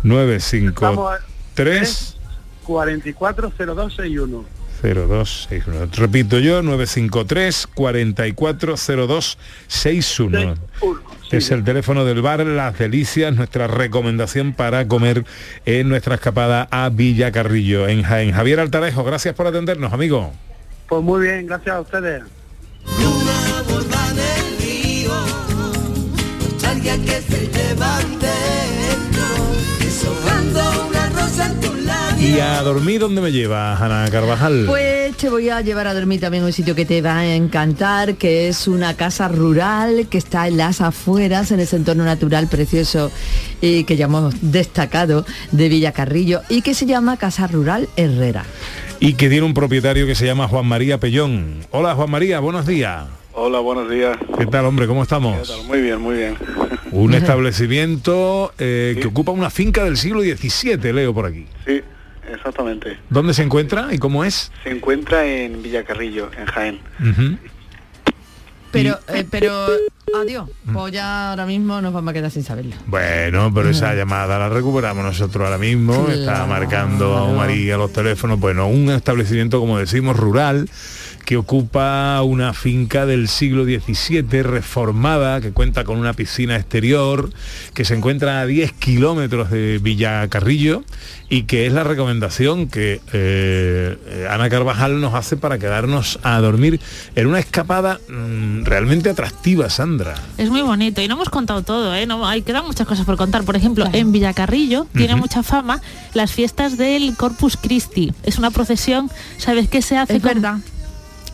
[0.03, 2.17] 953
[2.63, 4.61] 440261.
[4.81, 5.91] 0261.
[5.95, 10.55] Repito yo, 953 440261.
[11.31, 15.23] Es el teléfono del bar Las Delicias, nuestra recomendación para comer
[15.65, 18.33] en nuestra escapada a Villa Carrillo, en Jaén.
[18.33, 20.33] Javier Altarejo, gracias por atendernos, amigo.
[20.89, 22.23] Pues muy bien, gracias a ustedes.
[32.21, 34.65] ¿Y a dormir dónde me llevas, Ana Carvajal?
[34.67, 37.35] Pues te voy a llevar a dormir también a un sitio que te va a
[37.35, 42.47] encantar, que es una casa rural que está en las afueras, en ese entorno natural
[42.47, 43.11] precioso
[43.59, 48.45] y que ya hemos destacado de Villacarrillo y que se llama Casa Rural Herrera.
[48.99, 51.65] Y que tiene un propietario que se llama Juan María Pellón.
[51.71, 53.05] Hola Juan María, buenos días.
[53.33, 54.17] Hola, buenos días.
[54.37, 54.87] ¿Qué tal, hombre?
[54.87, 55.47] ¿Cómo ¿Qué estamos?
[55.47, 55.65] tal?
[55.65, 56.35] Muy bien, muy bien.
[56.91, 61.45] Un establecimiento eh, que ocupa una finca del siglo XVII, leo por aquí.
[61.65, 61.81] Sí,
[62.33, 62.97] exactamente.
[63.09, 64.51] ¿Dónde se encuentra y cómo es?
[64.63, 66.79] Se encuentra en Villacarrillo, en Jaén.
[68.71, 69.67] Pero, eh, pero,
[70.21, 72.75] adiós, pues ya ahora mismo nos vamos a quedar sin saberlo.
[72.87, 76.07] Bueno, pero esa llamada la recuperamos nosotros ahora mismo.
[76.09, 76.47] Está Claro.
[76.47, 78.39] marcando a María los teléfonos.
[78.39, 80.69] Bueno, un establecimiento, como decimos, rural
[81.25, 87.29] que ocupa una finca del siglo XVII reformada, que cuenta con una piscina exterior,
[87.73, 90.83] que se encuentra a 10 kilómetros de Villacarrillo
[91.29, 96.79] y que es la recomendación que eh, Ana Carvajal nos hace para quedarnos a dormir
[97.15, 100.15] en una escapada mm, realmente atractiva, Sandra.
[100.37, 102.05] Es muy bonito y no hemos contado todo, ¿eh?
[102.05, 103.43] No, hay quedan muchas cosas por contar.
[103.43, 105.81] Por ejemplo, en Villacarrillo tiene mucha fama
[106.13, 108.11] las fiestas del Corpus Christi.
[108.23, 110.17] Es una procesión, ¿sabes qué se hace?
[110.17, 110.57] Es con- verdad.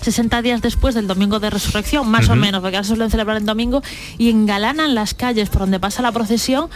[0.01, 3.37] 60 días después del domingo de resurrección, más o menos, porque ahora se suelen celebrar
[3.37, 3.81] el domingo,
[4.17, 6.69] y engalanan las calles por donde pasa la procesión,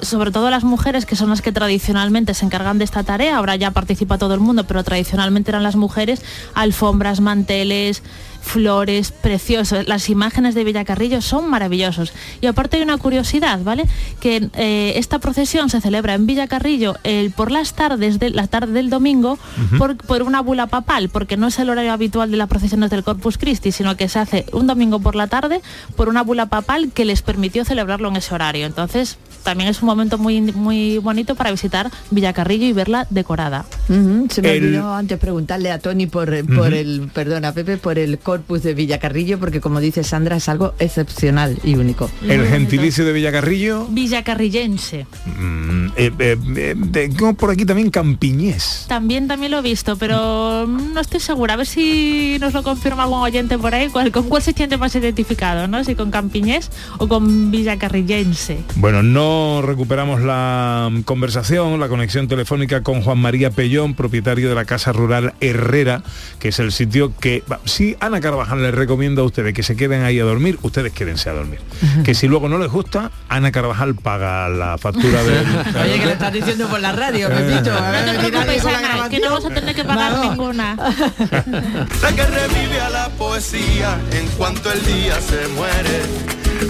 [0.00, 3.56] sobre todo las mujeres, que son las que tradicionalmente se encargan de esta tarea, ahora
[3.56, 6.22] ya participa todo el mundo, pero tradicionalmente eran las mujeres,
[6.54, 8.02] alfombras, manteles,
[8.44, 9.88] flores, preciosos.
[9.88, 12.12] Las imágenes de Villacarrillo son maravillosos.
[12.40, 13.84] Y aparte hay una curiosidad, ¿vale?
[14.20, 16.94] Que eh, esta procesión se celebra en Villacarrillo
[17.36, 19.38] por las tardes de la tarde del domingo
[19.78, 23.02] por, por una bula papal, porque no es el horario habitual de las procesiones del
[23.02, 25.60] Corpus Christi, sino que se hace un domingo por la tarde
[25.96, 28.66] por una bula papal que les permitió celebrarlo en ese horario.
[28.66, 33.64] Entonces, también es un momento muy, muy bonito para visitar Villacarrillo y verla decorada.
[33.88, 36.74] Se me El- olvidó antes preguntarle a Tony por, por Ujú.
[36.74, 41.56] el, perdona Pepe, por el corpus de Villacarrillo, porque como dice Sandra, es algo excepcional
[41.62, 42.10] y único.
[42.28, 45.06] El gentilicio de Villacarrillo, Villacarrillense.
[45.38, 48.86] mm, eh, eh, eh, tengo por aquí también Campiñés.
[48.88, 51.54] También, también lo he visto, pero no estoy segura.
[51.54, 53.88] A ver si nos lo confirma algún oyente por ahí.
[53.88, 55.68] ¿Cuál- ¿Con cuál se siente más identificado?
[55.68, 55.84] ¿no?
[55.84, 58.58] Si con Campiñés o con Villacarrillense.
[58.76, 63.94] Bueno, no recuperamos la mm, conversación, la conexión telefónica con Juan María Pellón.
[63.94, 66.02] Propietario de la Casa Rural Herrera,
[66.40, 70.02] que es el sitio que, si Ana Carvajal les recomienda a ustedes que se queden
[70.02, 71.60] ahí a dormir, ustedes quédense a dormir.
[72.04, 75.46] Que si luego no les gusta, Ana Carvajal paga la factura del...
[75.82, 77.70] Oye, que le estás diciendo por la radio, Pepito.
[77.70, 80.74] No te preocupes, la Ana, que no vas a tener que pagar ninguna.
[82.02, 86.00] La que revive a la poesía en cuanto el día se muere.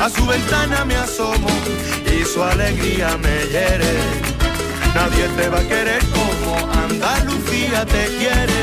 [0.00, 1.48] A su ventana me asomo
[2.10, 3.94] y su alegría me hiere.
[4.92, 8.60] Nadie te va a querer como Andalucía te quiere.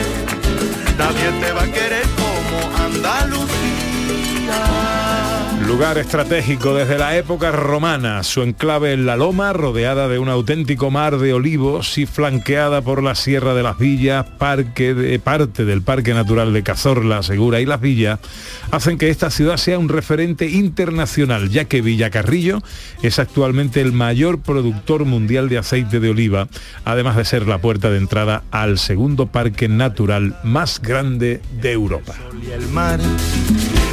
[0.97, 2.30] Nadie te va a querer como
[2.85, 4.61] Andalucía.
[5.67, 10.91] Lugar estratégico desde la época romana, su enclave en la Loma, rodeada de un auténtico
[10.91, 15.81] mar de olivos y flanqueada por la Sierra de las Villas, parque de, parte del
[15.81, 18.19] Parque Natural de Cazorla, Segura y Las Villas,
[18.71, 22.61] hacen que esta ciudad sea un referente internacional, ya que Villacarrillo
[23.01, 26.47] es actualmente el mayor productor mundial de aceite de oliva,
[26.85, 32.15] además de ser la puerta de entrada al segundo parque natural más grande de Europa.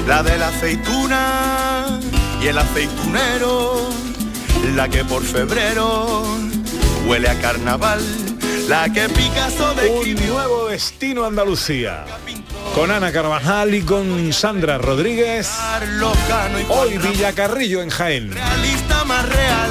[0.09, 2.01] La de la aceituna
[2.41, 3.91] y el aceitunero,
[4.75, 6.25] la que por febrero
[7.07, 8.01] huele a carnaval,
[8.69, 12.07] la que Picasso Un nuevo destino Andalucía.
[12.75, 15.51] Con Ana Carvajal y con Sandra Rodríguez.
[16.71, 18.33] Hoy Villacarrillo en Jaén.
[18.33, 19.71] realista más real,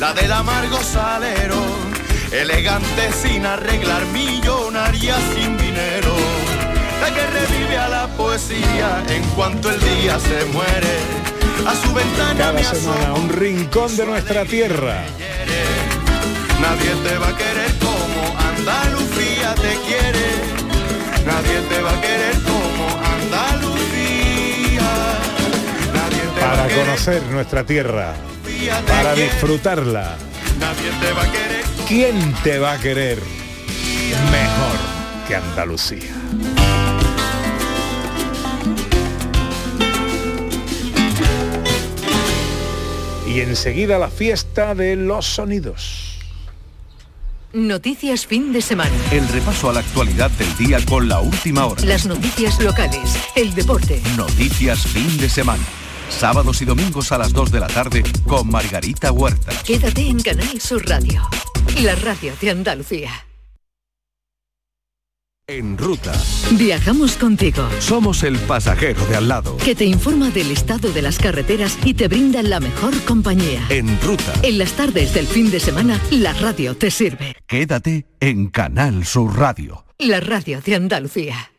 [0.00, 1.62] la del amargo salero,
[2.32, 6.16] elegante sin arreglar, millonaria sin dinero,
[7.00, 10.98] la que revive a la poesía en cuanto el día se muere,
[11.66, 15.04] a su ventana Cada semana un rincón de nuestra tierra.
[16.60, 20.26] nadie te va a querer como Andalucía te quiere,
[21.26, 24.90] nadie te va a querer como Andalucía,
[25.94, 28.14] nadie te va Para a conocer nuestra tierra.
[28.86, 30.16] Para disfrutarla.
[30.58, 33.18] Nadie te va a querer ¿Quién te va a querer
[34.30, 34.76] mejor
[35.26, 36.12] que Andalucía?
[43.28, 46.18] Y enseguida la fiesta de los sonidos.
[47.52, 48.96] Noticias fin de semana.
[49.10, 51.84] El repaso a la actualidad del día con la última hora.
[51.84, 54.00] Las noticias locales, el deporte.
[54.16, 55.64] Noticias fin de semana.
[56.08, 59.52] Sábados y domingos a las 2 de la tarde con Margarita Huerta.
[59.62, 61.22] Quédate en Canal Sur Radio,
[61.82, 63.27] la radio de Andalucía.
[65.50, 66.12] En ruta.
[66.58, 67.66] Viajamos contigo.
[67.78, 69.56] Somos el pasajero de al lado.
[69.56, 73.64] Que te informa del estado de las carreteras y te brinda la mejor compañía.
[73.70, 74.34] En ruta.
[74.42, 77.34] En las tardes del fin de semana, la radio te sirve.
[77.46, 79.86] Quédate en Canal Sur Radio.
[79.98, 81.50] La radio de Andalucía.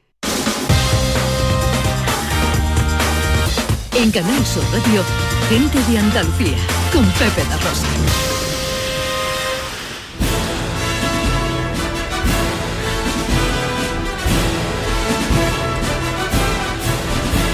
[3.96, 5.04] En Canal Sur Radio,
[5.50, 6.58] gente de Andalucía,
[6.94, 8.39] con Pepe da Rosa.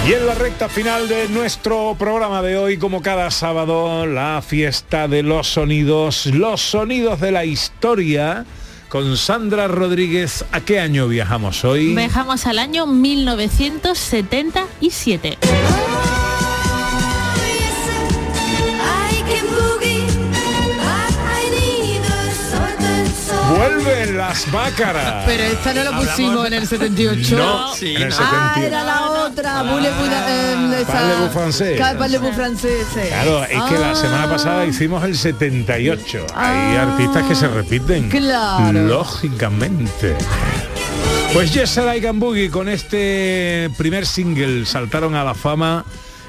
[0.08, 5.08] Y en la recta final de nuestro programa de hoy, como cada sábado, la fiesta
[5.08, 8.46] de los sonidos, los sonidos de la historia,
[8.88, 10.46] con Sandra Rodríguez.
[10.52, 11.96] ¿A qué año viajamos hoy?
[11.96, 15.40] Viajamos al año 1977.
[23.50, 25.24] Vuelven las mácaras.
[25.26, 27.38] Pero esta no la pusimos en el 78.
[27.38, 28.68] No, en el Ah, 78.
[28.68, 29.64] era la otra.
[29.64, 31.76] Voulez-vous, eh, Parlez-vous français.
[31.78, 33.02] Ca- Parlez-vous français, sí.
[33.08, 33.96] Claro, es que la Ah.
[33.96, 36.26] semana pasada hicimos el 78.
[36.36, 38.10] Hay artistas que se repiten.
[38.10, 38.72] Claro.
[38.88, 40.16] Lógicamente.
[41.34, 45.84] Pues Yes I Can Boogie con este primer single saltaron a la fama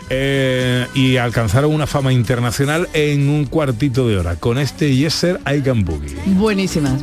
[0.08, 5.40] eh, y alcanzaron una fama internacional en un cuartito de hora con este Yes Sir,
[5.46, 6.16] I Can Boogie.
[6.26, 7.02] Buenísimas.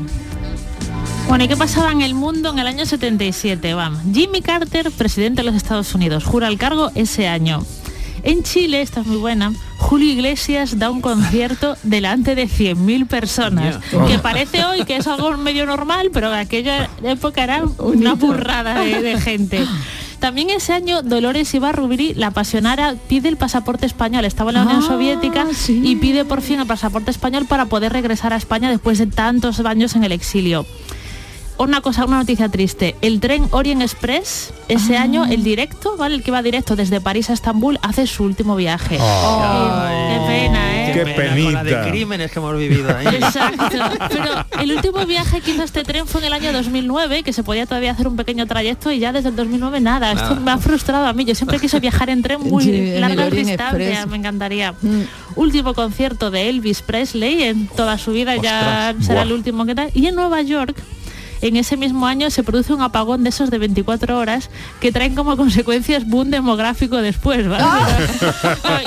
[1.27, 3.73] Bueno, ¿y qué pasaba en el mundo en el año 77?
[3.73, 4.01] Vamos.
[4.13, 7.65] Jimmy Carter, presidente de los Estados Unidos, jura el cargo ese año.
[8.23, 13.79] En Chile, esta es muy buena, Julio Iglesias da un concierto delante de 100.000 personas,
[14.07, 18.79] que parece hoy que es algo medio normal, pero en aquella época era una burrada
[18.79, 19.65] de, de gente.
[20.23, 24.23] También ese año Dolores Ibarrubiri, la apasionara, pide el pasaporte español.
[24.23, 27.91] Estaba en la Unión Ah, Soviética y pide por fin el pasaporte español para poder
[27.91, 30.65] regresar a España después de tantos años en el exilio.
[31.57, 32.95] Una cosa, una noticia triste.
[33.01, 36.15] El tren Orient Express, ese año, el directo, ¿vale?
[36.15, 38.95] El que va directo desde París a Estambul, hace su último viaje.
[38.95, 40.82] qué pena, ¿eh?
[40.93, 41.89] Qué pena con la de penita.
[41.91, 43.07] crímenes que hemos vivido ahí.
[43.07, 43.63] Exacto.
[44.09, 47.43] Pero el último viaje que hizo este tren fue en el año 2009, que se
[47.43, 50.11] podía todavía hacer un pequeño trayecto y ya desde el 2009 nada.
[50.11, 51.25] Esto me ha frustrado a mí.
[51.25, 53.71] Yo siempre quise viajar en tren muy Sí, largas distancias.
[53.89, 54.07] Express.
[54.07, 54.73] Me encantaría.
[55.35, 59.23] Último concierto de Elvis Presley en toda su vida, ya será Buah.
[59.23, 59.89] el último que tal.
[59.93, 60.75] Y en Nueva York
[61.47, 65.13] en ese mismo año se produce un apagón de esos de 24 horas que traen
[65.15, 67.63] como consecuencias boom demográfico después, ¿vale?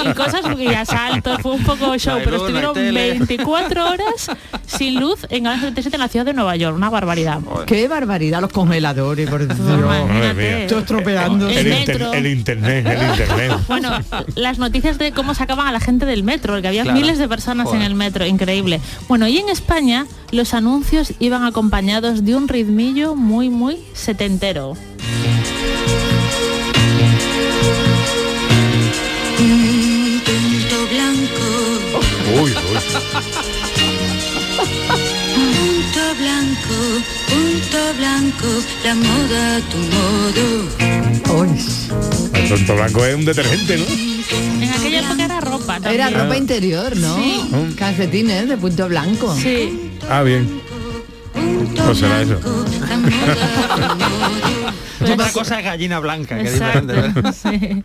[0.05, 3.11] y cosas y asaltos, fue un poco show, pero luz, estuvieron tele.
[3.19, 4.31] 24 horas
[4.67, 7.41] sin luz en el año 77 en la ciudad de Nueva York, una barbaridad.
[7.67, 9.59] Qué barbaridad los congeladores, por Dios.
[9.59, 10.67] Mía.
[10.69, 11.49] Todo estropeando.
[11.49, 12.13] El El, inter- metro.
[12.13, 13.53] el internet, el internet.
[13.69, 13.91] Bueno,
[14.35, 16.99] las noticias de cómo sacaban a la gente del metro, porque había Claro.
[16.99, 17.81] miles de personas Joder.
[17.81, 18.81] en el metro, increíble.
[19.09, 24.77] Bueno, y en España los anuncios iban acompañados de un ritmillo muy, muy setentero.
[29.39, 31.47] Un punto blanco,
[32.43, 32.57] Uy, uy.
[35.35, 36.77] punto blanco,
[37.29, 38.49] punto blanco,
[38.85, 40.47] la moda a tu modo.
[42.35, 43.85] El tonto blanco es un detergente, ¿no?
[44.62, 45.95] En aquella época era ropa también.
[45.95, 47.18] Era ropa interior, ¿no?
[47.77, 49.35] Calcetines de punto blanco.
[49.37, 49.86] Sí.
[50.11, 50.61] Ah, bien.
[51.85, 52.39] Pues será eso.
[55.13, 56.93] Otra cosa es gallina blanca, que es diferente.
[56.95, 57.35] ¿verdad?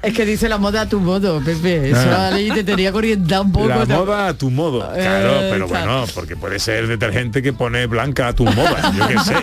[0.02, 1.92] Es que dice la moda a tu modo, Pepe.
[1.92, 2.30] Eso Ah.
[2.34, 3.68] ahí te tenía que orientar un poco.
[3.68, 4.00] La ¿no?
[4.00, 4.80] moda a tu modo.
[4.94, 5.92] Claro, Eh, pero claro.
[5.98, 8.92] bueno, porque puede ser detergente que pone blanca a tu moda.
[8.98, 9.36] Yo qué sé.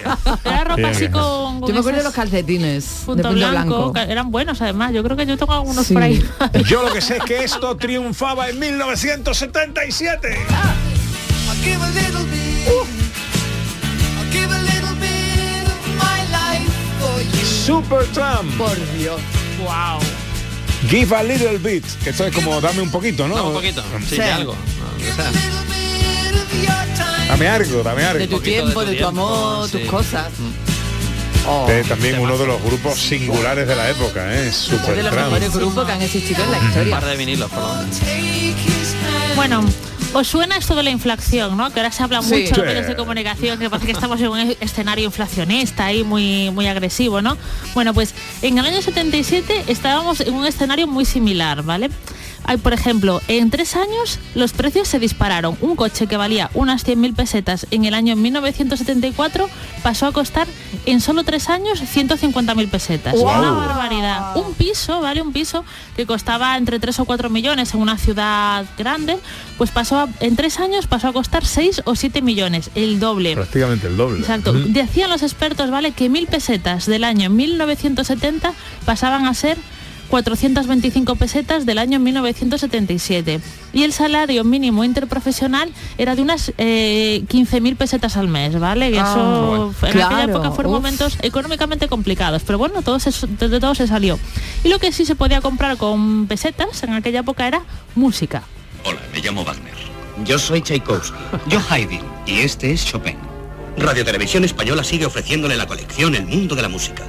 [0.45, 3.49] Era ropa Bien, así con, con Yo me acuerdo de los calcetines punto de punto
[3.51, 4.11] blanco, blanco.
[4.11, 4.93] eran buenos además.
[4.93, 5.93] Yo creo que yo tengo algunos Sí.
[5.95, 6.25] por ahí.
[6.67, 10.29] Yo lo que sé es que esto triunfaba en 1977.
[11.51, 12.25] I'll
[17.69, 17.83] for you.
[17.83, 18.57] Super Trump.
[18.59, 19.21] Por Dios.
[19.61, 20.01] Wow.
[20.89, 21.85] Give a little bit.
[22.05, 23.37] Que esto es como dame un poquito, ¿no?
[23.37, 23.83] No, un poquito.
[24.01, 24.17] Sí, Sí.
[24.17, 24.55] de algo.
[24.55, 25.31] no, o sea,
[27.29, 28.19] Dame algo, dame algo.
[28.21, 29.79] De tu poquito de tiempo, tu de tu tiempo, amor, sí.
[29.79, 30.29] tus cosas.
[30.39, 31.49] Mm.
[31.51, 34.49] Oh, Eh, también uno de los grupos singulares de la época, ¿eh?
[34.49, 37.01] es Super de los mejores grupos que han existido en la un historia.
[37.01, 37.97] par de vinilos, por lo menos.
[39.35, 39.65] Bueno,
[40.15, 41.71] os suena esto de la inflación, ¿no?
[41.73, 42.29] Que ahora se habla Sí.
[42.29, 42.57] mucho en Sí.
[42.57, 46.67] los medios de comunicación, que parece que estamos en un escenario inflacionista ahí muy, muy
[46.67, 47.37] agresivo, ¿no?
[47.75, 51.91] Bueno, pues en el año 77 estábamos en un escenario muy similar, ¿vale?
[52.49, 55.59] Hay, por ejemplo, en tres años los precios se dispararon.
[55.61, 59.51] Un coche que valía unas 100.000 pesetas en el año 1974
[59.83, 60.49] pasó a costar
[60.87, 63.15] en solo tres años 150.000 pesetas.
[63.17, 64.35] Una barbaridad.
[64.37, 65.21] Un piso, ¿vale?
[65.21, 65.63] Un piso
[65.95, 69.19] que costaba entre 3 o 4 millones en una ciudad grande,
[69.59, 73.35] pues pasó a- en tres años pasó a costar 6 o 7 millones, el doble.
[73.35, 74.21] Prácticamente el doble.
[74.21, 74.55] Exacto.
[74.55, 74.73] Mm.
[74.73, 75.93] Decían los expertos, ¿vale?
[75.93, 78.55] Que mil pesetas del año 1970
[78.87, 79.59] pasaban a ser
[80.09, 83.41] 425 pesetas del año 1977.
[83.73, 88.87] Y el salario mínimo interprofesional era de unas eh, 15.000 pesetas al mes, ¿vale?
[88.99, 89.75] Ah, eso bueno.
[89.83, 90.79] en aquella Claro, época fueron uf.
[90.79, 92.43] momentos económicamente complicados.
[92.45, 94.19] Pero bueno, todo se, de todo se salió.
[94.65, 97.63] Y lo que sí se podía comprar con pesetas en aquella época era
[97.95, 98.43] música.
[98.85, 99.75] Hola, me llamo Wagner.
[100.25, 101.17] Yo soy Tchaikovsky.
[101.49, 102.01] Yo Haydn.
[102.27, 103.17] Y este es Chopin.
[103.77, 107.05] Radio Televisión Española sigue ofreciéndole la colección El Mundo de la Música.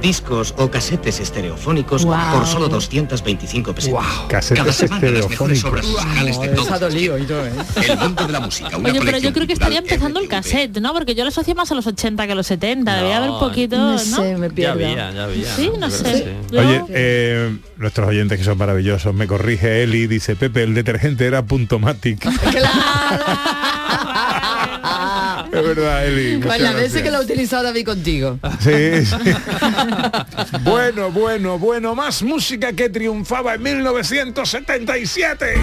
[0.00, 4.04] Discos o casetes estereofónicos por solo 225 pesetas.
[4.28, 7.46] Casetes Cada semana las mejores obras musicales de Eso ha todos los dolido y todo,
[7.46, 7.52] ¿eh?
[7.88, 8.76] El Mundo de la Música.
[8.76, 10.92] Una Oye, pero yo creo que estaría empezando el cassette, ¿no?
[10.92, 12.96] Porque yo lo asocio más a los 80 que a los 70.
[12.96, 13.98] Debía haber un poquito, No ¿no?
[13.98, 14.72] sé, me Ya pierdo.
[14.72, 15.54] había, ya había.
[15.54, 16.14] Sí, no Yo sé.
[16.16, 16.24] sí.
[16.50, 21.26] Yo- Oye, eh, nuestros oyentes que son maravillosos, me corrige Eli, dice Pepe, el detergente
[21.26, 22.24] era Puntomatic.
[25.44, 26.40] es verdad, Eli.
[26.40, 28.38] Con la veces que lo ha utilizado David contigo.
[28.60, 29.16] Sí, sí.
[30.62, 35.54] bueno, bueno, bueno, más música que triunfaba en 1977.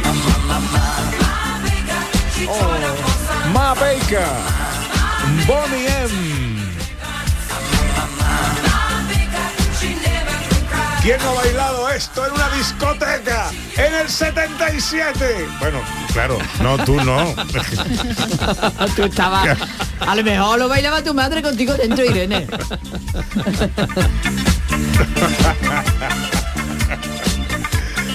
[3.53, 4.27] Ma Baker,
[5.47, 6.32] Bonnie M.
[11.03, 15.47] ¿Quién no ha bailado esto en una discoteca en el 77?
[15.59, 15.81] Bueno,
[16.13, 17.35] claro, no, tú no.
[18.95, 19.57] Tú estabas...
[19.99, 22.47] A lo mejor lo bailaba tu madre contigo dentro, Irene.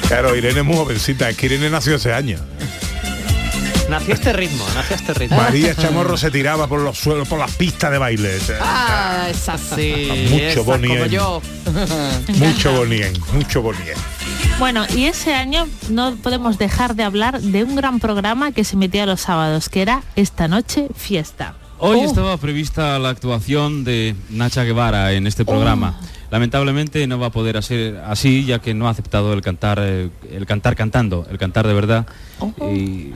[0.06, 2.38] Claro, Irene es muy jovencita, es que Irene nació ese año.
[3.88, 5.36] Nació este ritmo, nació este ritmo.
[5.36, 8.38] María Chamorro se tiraba por los suelos, por las pistas de baile.
[8.60, 10.28] Ah, es así.
[10.30, 11.08] Mucho Bonnie como M.
[11.08, 11.42] yo.
[12.38, 13.96] mucho bonien, mucho bonien.
[14.58, 18.76] Bueno, y ese año no podemos dejar de hablar de un gran programa que se
[18.76, 21.54] emitía los sábados, que era Esta Noche Fiesta.
[21.78, 22.04] Hoy Oh.
[22.04, 25.98] estaba prevista la actuación de Nacha Guevara en este programa.
[26.30, 30.10] Lamentablemente no va a poder ser así, ya que no ha aceptado el cantar, eh,
[30.30, 32.06] el cantar cantando, el cantar de verdad.
[32.70, 33.12] Y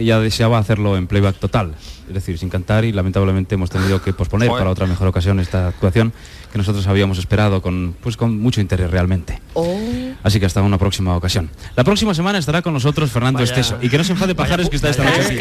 [0.00, 1.74] ella deseaba hacerlo en playback total.
[2.08, 4.60] Es decir, sin cantar y lamentablemente hemos tenido que posponer Joder.
[4.60, 6.12] para otra mejor ocasión esta actuación
[6.52, 9.40] que nosotros habíamos esperado con, pues, con mucho interés realmente.
[10.22, 11.50] Así que hasta una próxima ocasión.
[11.76, 13.78] La próxima semana estará con nosotros Fernando Vaya- Esteso.
[13.82, 15.38] Y que no se enfade Pajares que está esta noche aquí.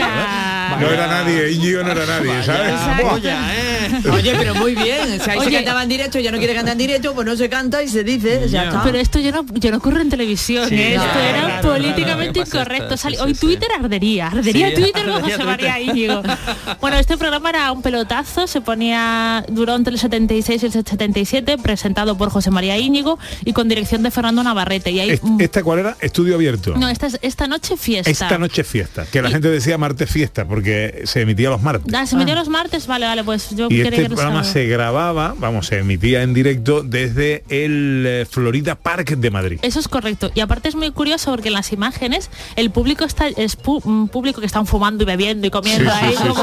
[0.80, 2.74] No era nadie, Íñigo no era nadie, ¿sabes?
[3.02, 4.14] Buah.
[4.14, 5.12] Oye, pero muy bien.
[5.12, 5.56] Ahí se Oye.
[5.58, 8.04] cantaba en directo, ya no quiere cantar en directo, pues no se canta y se
[8.04, 8.82] dice, ya está.
[8.84, 10.96] Pero esto ya no, ya no ocurre en televisión, Sí, ¿eh?
[10.96, 12.94] esto era claro, políticamente claro, ¿qué pasa incorrecto.
[12.96, 12.98] esto?
[12.98, 15.80] Sali- Sí, Hoy sí, Twitter ardería, ardería Sí, Twitter con ardería José María.
[15.80, 16.24] Íñigo.
[16.82, 21.58] Bueno, este programa era un pelotazo, se ponía, duró entre el 76 y el 77,
[21.58, 24.92] presentado por José María Íñigo y con dirección de Fernando Navarrete.
[24.92, 25.98] Y ahí, Est- ¿Esta cuál era?
[26.02, 26.76] Estudio abierto.
[26.76, 28.10] no, esta, es- esta noche fiesta.
[28.10, 31.94] Esta noche es fiesta, que la gente decía martes fiesta porque se emitía los martes.
[31.94, 34.66] Ah, se metió los martes, vale, vale, pues yo Y quería este que programa se
[34.68, 39.60] grababa, vamos, se emitía en directo desde el eh, Florida Park de Madrid.
[39.62, 40.32] Eso es correcto.
[40.36, 44.08] Y aparte es muy curioso porque en las imágenes el público está es pu- un
[44.10, 46.43] público que están fumando y bebiendo y comiendo Sí, sí, ahí sí, como,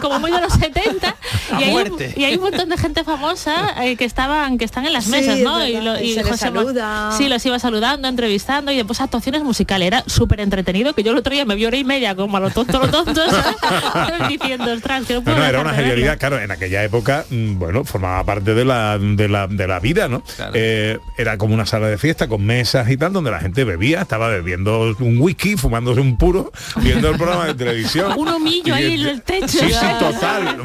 [0.00, 1.08] como muy de los 70
[1.52, 4.64] A y hay, un, y hay un montón de gente famosa eh, que estaban que
[4.64, 5.64] están en las Sí, mesas, es ¿no?
[6.00, 7.12] y se les Ma- saluda.
[7.12, 9.86] Sí, los iba saludando, entrevistando y después actuaciones musicales.
[9.86, 12.40] Era súper entretenido que yo el otro día me vi hora y media como a
[12.40, 13.22] lo tonto, lo tonto,
[14.28, 15.90] diciendo, ostras, que no No, puedo no, era una de verlo".
[15.94, 19.80] genialidad, claro, en aquella época, mm, bueno, formaba parte de la, de la, de la
[19.80, 20.22] vida, ¿no?
[20.54, 24.02] Eh, era como una sala de fiesta con mesas y tal, donde la gente bebía,
[24.02, 28.12] estaba bebiendo un whisky, fumándose un puro, viendo el programa de televisión.
[28.20, 29.46] Un humillo ahí el techo.
[29.48, 30.56] Sí, sí, total.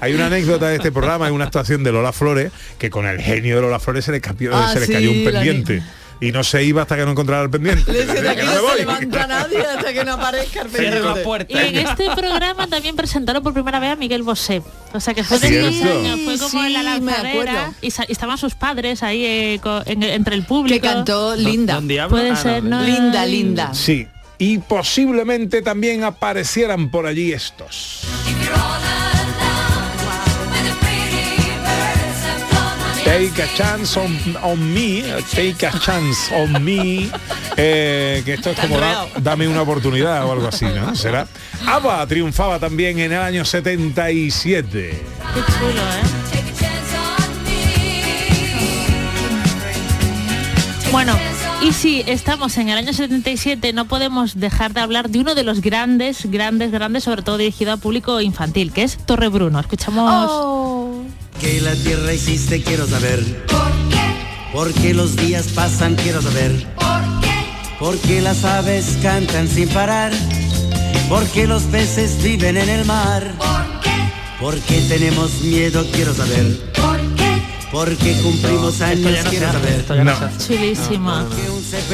[0.00, 3.20] Hay una anécdota de este programa, hay una actuación de Lola Flores, que con el
[3.20, 5.82] genio de Lola Flores se le, cambió, Ah, se le sí, cayó un pendiente.
[6.22, 7.90] Y no se iba hasta que no encontrara el pendiente.
[7.90, 8.78] Le dice, de Decía, aquí "Que no me se voy".
[8.80, 11.22] levanta nadie hasta que no aparezca el Cierra la pendiente.
[11.22, 11.62] puerta.
[11.62, 14.60] Y en este programa también presentaron por primera vez a Miguel Bosé.
[14.92, 19.02] O sea que fue de años, fue como en la lanzadera y, estaban sus padres
[19.02, 20.74] ahí eh, en- entre el público.
[20.82, 21.80] Que cantó Linda.
[22.10, 22.84] Puede Ah, ser, no, ¿no?
[22.86, 23.72] Linda, linda.
[23.72, 24.06] Sí.
[24.40, 28.00] Y posiblemente también aparecieran por allí estos.
[33.04, 35.02] Take a chance on, on me,
[35.34, 37.10] take a chance on me,
[37.56, 40.94] eh, que esto es como da- dame una oportunidad o algo así, ¿no?
[40.94, 41.26] Será.
[41.66, 44.70] ABBA triunfaba también en el año 77.
[45.34, 46.02] Qué chulo, ¿eh?
[50.92, 51.16] Bueno,
[51.62, 55.42] y si estamos en el año 77, no podemos dejar de hablar de uno de
[55.42, 59.60] los grandes, grandes, grandes, sobre todo dirigido a público infantil, que es Torre Bruno.
[59.60, 61.06] Escuchamos...
[61.40, 63.46] que la tierra hiciste quiero saber.
[63.46, 64.00] ¿Por qué?
[64.52, 66.66] Porque los días pasan quiero saber.
[66.74, 67.30] ¿Por qué?
[67.78, 70.12] Porque las aves cantan sin parar.
[71.08, 73.34] Porque los peces viven en el mar.
[73.38, 73.90] ¿Por qué?
[74.40, 76.58] Porque tenemos miedo quiero saber.
[76.72, 77.09] ¿Por qué?
[77.70, 79.72] Porque cumplimos años ya no saber.
[79.80, 80.14] esto ya no.
[80.44, 81.24] Chulísima.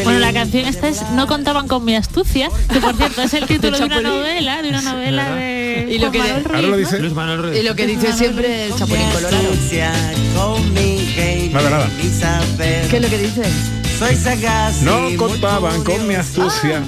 [0.04, 3.46] Bueno, la canción esta es No contaban con mi astucia, que por cierto es el
[3.48, 6.98] título de una novela, de una novela de Y lo que- Manuel lo Ruiz, dice.
[7.00, 7.60] Luis Manuel Ruiz.
[7.60, 9.48] Y lo que dice siempre el Chapulín Colorado.
[11.52, 11.88] Nada, nada.
[12.90, 13.42] ¿Qué es lo que dice?
[13.98, 14.82] Soy sagaz.
[14.82, 16.82] No contaban con mi astucia.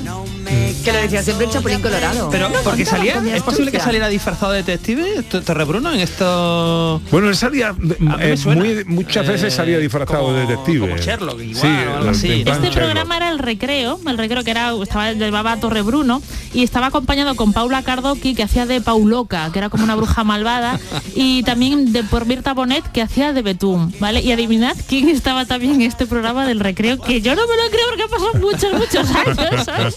[0.84, 2.28] Que lo decía siempre el Chapulín Colorado.
[2.30, 6.00] Pero No porque salía, es posible que saliera disfrazado de detective T- Torre Bruno en
[6.00, 7.00] esto.
[7.10, 7.74] Bueno, él salía
[8.20, 10.80] eh, muy- muchas veces Eh, salía disfrazado como- de detective.
[10.88, 12.44] como Sherlock, igual, sí, o algo el- así, en ¿no?
[12.44, 12.84] plan Este Sherlock.
[12.84, 16.22] programa era el recreo, el recreo que era estaba llevaba a Torre Bruno
[16.54, 20.24] y estaba acompañado con Paula Cardoqui que hacía de Pauloca, que era como una bruja
[20.24, 20.78] malvada,
[21.14, 24.20] y también de por Mirta Bonet que hacía de Betún, ¿vale?
[24.22, 27.70] Y adivinad quién estaba también en este programa del recreo, que yo no me lo
[27.70, 29.96] creo porque han pasado muchos, muchos años, ¿sabes?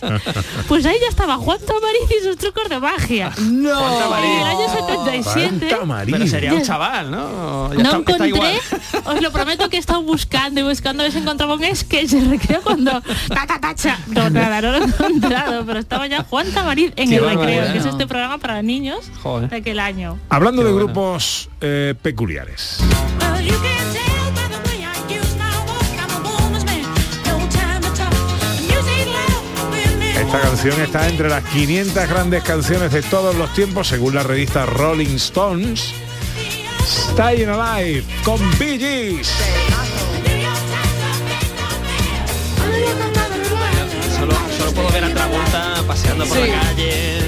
[0.68, 3.32] Pues ahí ya estaba Juan Tamariz y sus trucos de magia.
[3.42, 4.18] No.
[4.18, 6.14] En el año 77 Fanta Marín.
[6.16, 7.74] Pero sería un chaval, ¿no?
[7.74, 8.60] Ya no está- está encontré, igual.
[9.06, 12.10] os lo prometo que he estado buscando y buscando a ver si encontraba un sketch
[12.12, 14.00] de recreo cuando ta, ta, ta, cha.
[14.08, 17.72] no nada, no lo he encontrado, pero estaba ya Juan Tamariz en Qué el recreo,
[17.72, 19.50] que es este programa para niños Joder.
[19.50, 20.18] de aquel año.
[20.30, 20.88] Hablando Qué de bueno.
[20.88, 22.80] grupos eh, peculiares.
[30.34, 34.66] Esta canción está entre las 500 grandes canciones de todos los tiempos, según la revista
[34.66, 35.94] Rolling Stones.
[37.12, 39.30] Staying Alive con Bee Gees.
[44.18, 46.48] Solo, solo puedo ver a Travolta paseando por Sí.
[46.48, 47.21] la calle.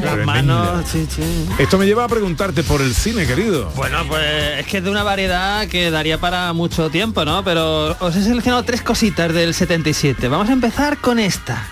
[0.00, 1.48] Las manos, sí, sí.
[1.58, 3.70] Esto me lleva a preguntarte por el cine, querido.
[3.76, 7.42] Bueno, pues es que es de una variedad que daría para mucho tiempo, ¿no?
[7.44, 10.28] Pero os he seleccionado tres cositas del 77.
[10.28, 11.66] Vamos a empezar con esta.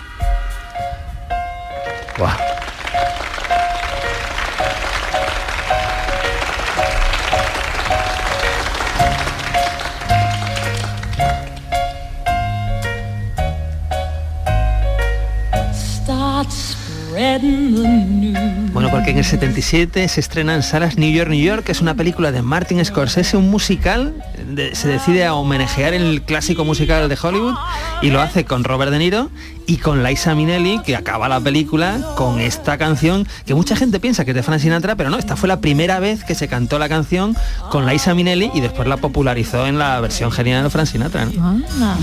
[19.29, 22.83] 77 se estrena en salas New York, New York, que es una película de Martin
[22.83, 24.15] Scorsese, un musical,
[24.73, 27.53] se decide a homenajear el clásico musical de Hollywood
[28.01, 29.29] y lo hace con Robert De Niro
[29.67, 34.25] y con Liza Minnelli, que acaba la película con esta canción, que mucha gente piensa
[34.25, 36.79] que es de Frank Sinatra, pero no, esta fue la primera vez que se cantó
[36.79, 37.37] la canción
[37.69, 41.27] con Liza Minnelli y después la popularizó en la versión genial de Frank Sinatra.
[41.39, 41.97] Ah.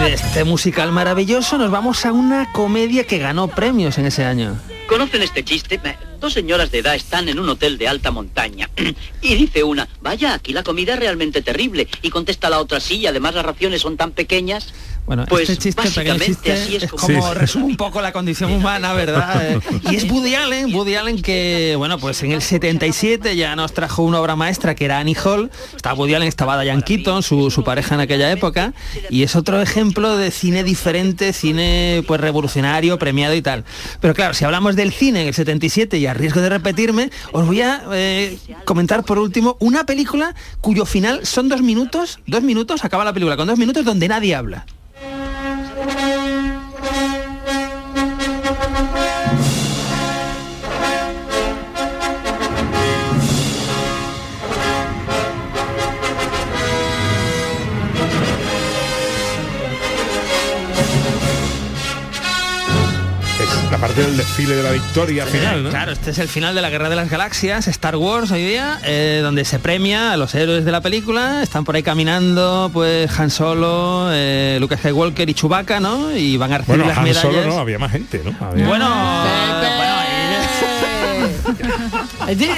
[0.00, 4.56] De este musical maravilloso nos vamos a una comedia que ganó premios en ese año.
[4.88, 5.80] ¿Conocen este chiste?
[6.20, 8.70] Dos señoras de edad están en un hotel de alta montaña.
[9.22, 11.88] y dice una, vaya, aquí la comida es realmente terrible.
[12.02, 14.72] Y contesta la otra, sí, y además las raciones son tan pequeñas.
[15.08, 18.52] Bueno, Pues este chiste, básicamente chiste, así es es como- resume un poco la condición
[18.52, 19.56] humana, ¿verdad?
[19.90, 24.02] Y es Woody Allen, Woody Allen que, bueno, pues en el 77 ya nos trajo
[24.02, 25.50] una obra maestra que era Annie Hall.
[25.74, 28.74] Estaba Woody Allen, estaba Diane Keaton, su, su pareja en aquella época.
[29.08, 33.64] Y es otro ejemplo de cine diferente, cine pues revolucionario, premiado y tal.
[34.00, 37.46] Pero claro, si hablamos del cine en el 77 y a riesgo de repetirme, os
[37.46, 38.36] voy a eh,
[38.66, 43.38] comentar por último una película cuyo final son dos minutos, dos minutos, acaba la película
[43.38, 44.66] con dos minutos donde nadie habla.
[64.04, 65.70] Del desfile de la victoria final, ¿no?
[65.70, 68.78] Claro, este es el final de la Guerra de las Galaxias, Star Wars hoy día,
[68.84, 71.42] eh, donde se premia a los héroes de la película.
[71.42, 76.14] Están por ahí caminando, pues Han Solo, eh, Lucas Skywalker y Chewbacca, ¿no?
[76.16, 77.22] Y van a recibir Bueno, las Han medallas.
[77.22, 78.34] Solo no, había más gente, ¿no?
[78.46, 78.88] Había- Bueno,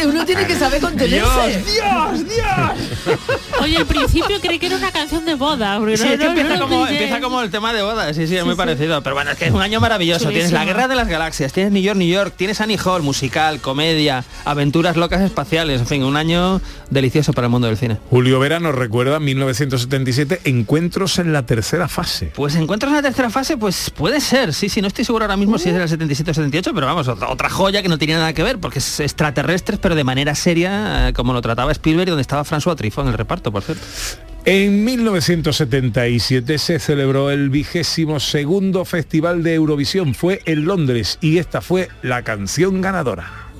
[0.07, 1.19] Uno tiene que saber contenerse.
[1.49, 3.17] Dios, Dios.
[3.61, 5.77] Oye, al principio creí que era una canción de boda.
[5.77, 6.99] Sí, no- es que no- empieza, no como, pillé.
[6.99, 8.59] empieza como el tema de boda, sí, sí, es Sí, muy sí.
[8.59, 9.03] parecido.
[9.03, 10.29] Pero bueno, es que es un año maravilloso.
[10.31, 10.65] Tienes la.
[10.65, 14.97] Guerra de las Galaxias, tienes New York, New York, tienes Annie Hall, musical, comedia, aventuras
[14.97, 16.61] locas espaciales, en fin, un año
[16.91, 17.99] delicioso para el mundo del cine.
[18.11, 22.27] Julio Vera nos recuerda 1977, encuentros en la tercera fase.
[22.35, 25.37] Pues encuentros en la tercera fase, pues puede ser, sí, sí, no estoy seguro ahora
[25.37, 28.33] mismo si es del 77 o 78, pero vamos, otra, joya que no tenía nada
[28.33, 29.01] que ver, porque es
[29.61, 33.07] extraterrestres, pero de manera seria, eh, como lo trataba Spielberg, y donde estaba François Truffaut
[33.07, 33.83] en el reparto, por cierto.
[34.45, 40.15] En 1977 se celebró el vigésimo segundo Festival de Eurovisión.
[40.15, 43.51] Fue en Londres y esta fue la canción ganadora.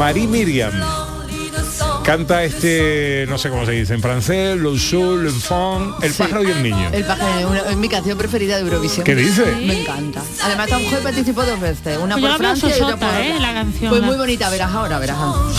[0.00, 0.72] Marie Miriam
[2.02, 6.50] canta este, no sé cómo se dice, en francés, Le Soul, L'Enfant, El pájaro y
[6.50, 6.88] el niño.
[6.90, 9.04] El pájaro, es mi canción preferida de Eurovisión.
[9.04, 9.44] ¿Qué dice?
[9.56, 10.22] Me encanta.
[10.42, 13.40] Además, esta mujer participó dos veces, una Pues por Francia y otra por ¿eh?
[13.40, 13.90] la canción.
[13.90, 15.50] Pues muy bonita, verás ahora, verás ahora.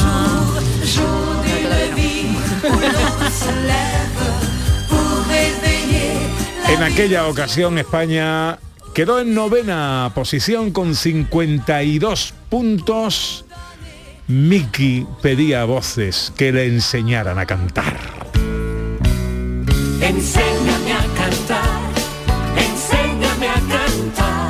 [6.67, 8.57] En aquella ocasión España
[8.95, 13.45] quedó en novena posición con 52 puntos.
[14.32, 17.97] Miki pedía a voces que le enseñaran a cantar.
[19.99, 21.82] Enséñame a cantar,
[22.57, 24.49] enséñame a cantar,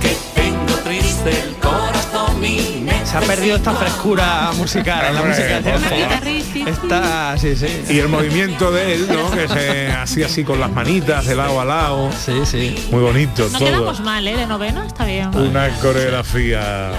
[0.00, 5.60] que tengo triste el corazón y Se ha perdido esta frescura musical en la música
[5.60, 6.70] de.
[6.70, 7.84] Está, sí, sí.
[7.90, 9.30] Y el movimiento de él, ¿no?
[9.30, 12.10] Que se hacía así con las manitas de lado a lado.
[12.12, 12.88] Sí, sí.
[12.90, 13.68] Muy bonito No todo.
[13.68, 14.36] quedamos mal, ¿eh?
[14.36, 15.28] De noveno, está bien.
[15.36, 16.90] Una coreografía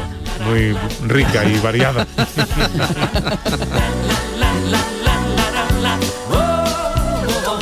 [0.46, 0.76] muy
[1.08, 2.06] rica y variada.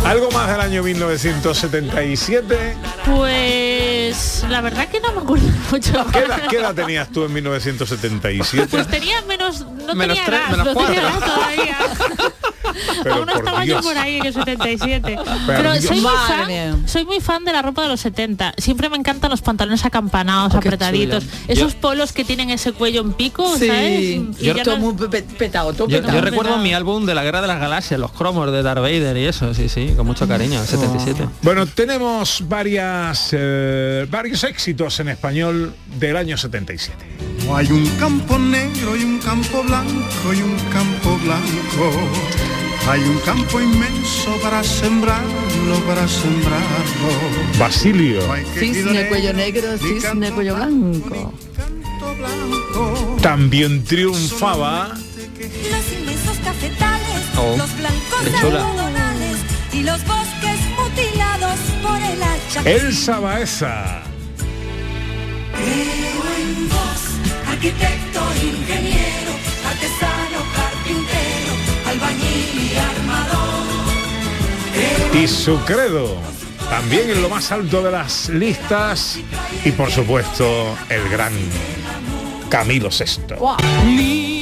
[0.06, 2.76] Algo más del año 1977.
[3.06, 6.06] Pues la verdad que no me acuerdo mucho.
[6.12, 8.68] ¿Qué edad, qué edad tenías tú en 1977?
[8.70, 11.28] Pues tenía menos, no Menos tenía tres, edad, menos no tenía cuatro.
[11.28, 11.78] edad todavía.
[13.12, 15.18] Aún no estaba yo por ahí en el 77.
[15.48, 18.54] Pero soy muy, fan, soy muy fan de la ropa de los 70.
[18.58, 21.24] Siempre me encantan los pantalones acampanados, Oh, apretaditos.
[21.48, 23.70] Esos polos que tienen ese cuello en pico, ¿sabes?
[24.00, 26.18] Sí, Y yo ya todo no- muy pe- petado, todo Yo, petado.
[26.18, 29.18] yo recuerdo mi álbum de la Guerra de las Galaxias, los cromos de Darth Vader
[29.18, 31.28] y eso, sí, sí, con mucho cariño, el 77.
[31.42, 36.96] Bueno, tenemos varias, eh, varios éxitos en español del año 77.
[37.54, 41.92] Hay un campo negro y un campo blanco y un campo blanco.
[42.90, 47.10] Hay un campo inmenso para sembrarlo, para sembrarlo.
[47.60, 48.22] Basilio.
[48.58, 51.34] Cisne cuello negro, cisne cuello blanco.
[53.22, 58.22] También triunfaba Los inmensos cafetales, Oh, los blancos
[59.74, 61.60] y los bosques mutilados
[62.66, 64.04] Elsa Baeza.
[65.54, 67.02] Creo en vos,
[67.48, 69.34] arquitecto, ingeniero,
[69.66, 71.51] artesano, carpintero,
[71.92, 73.52] albañil y armador.
[75.14, 76.16] y su credo.
[76.70, 79.20] También en lo más alto de las listas
[79.66, 81.34] y por supuesto el gran
[82.50, 84.41] Camilo VI.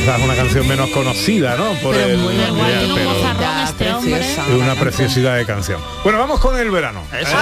[0.00, 1.72] Quizás una canción menos conocida, ¿no?
[1.74, 3.12] Por Pero el- un pero
[3.64, 3.90] este
[4.20, 5.78] es una preciosidad de canción.
[6.02, 7.02] Bueno, vamos con el verano.
[7.12, 7.36] Eso, Eh,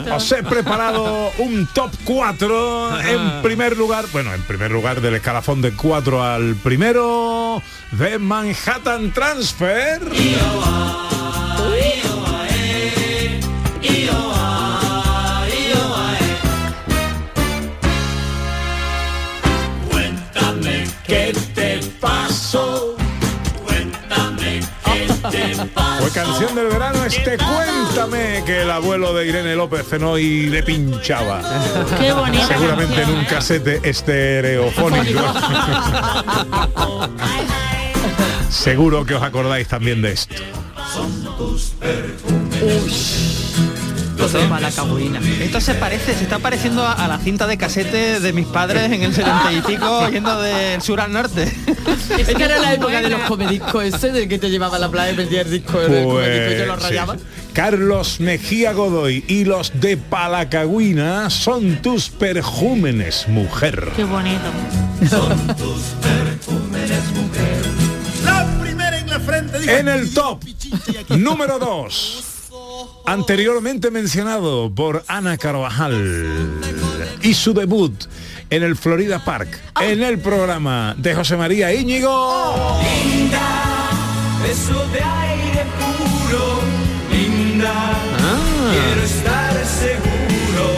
[0.00, 0.12] este.
[0.12, 5.60] Os he preparado un top 4 en primer lugar, bueno, en primer lugar del escalafón
[5.60, 10.00] de 4 al primero de Manhattan Transfer.
[26.12, 31.42] Canción del verano este Cuéntame que el abuelo de Irene López cenó y le pinchaba.
[31.98, 33.26] Qué bonita Seguramente en canción, un ¿eh?
[33.28, 35.20] casete estereofónico.
[38.50, 40.34] Seguro que os acordáis también de esto.
[44.28, 48.32] Esto se- Esto se parece, se está pareciendo a, a la cinta de casete de
[48.32, 51.44] mis padres en el 70 y pico yendo del sur al norte.
[52.18, 54.88] Es que era la época de los comediscos ese, de que te llevaba a la
[54.90, 56.88] playa y metía el disco en el comedisco y te lo Pues, sí.
[56.90, 57.16] rayaba.
[57.54, 63.88] Carlos Mejía Godoy y los de Palacagüina son tus perjúmenes, mujer.
[63.96, 64.38] Qué bonito.
[68.24, 70.42] La primera en la frente dijo, En el top
[71.10, 72.24] número 2.
[73.08, 76.36] Anteriormente mencionado por Ana Carvajal
[77.22, 78.04] y su debut
[78.50, 79.48] en el Florida Park,
[79.80, 82.78] en el programa de José María Íñigo.
[82.82, 83.88] Linda,
[84.42, 86.60] beso de aire puro,
[87.10, 87.94] linda,
[88.70, 90.74] quiero estar seguro.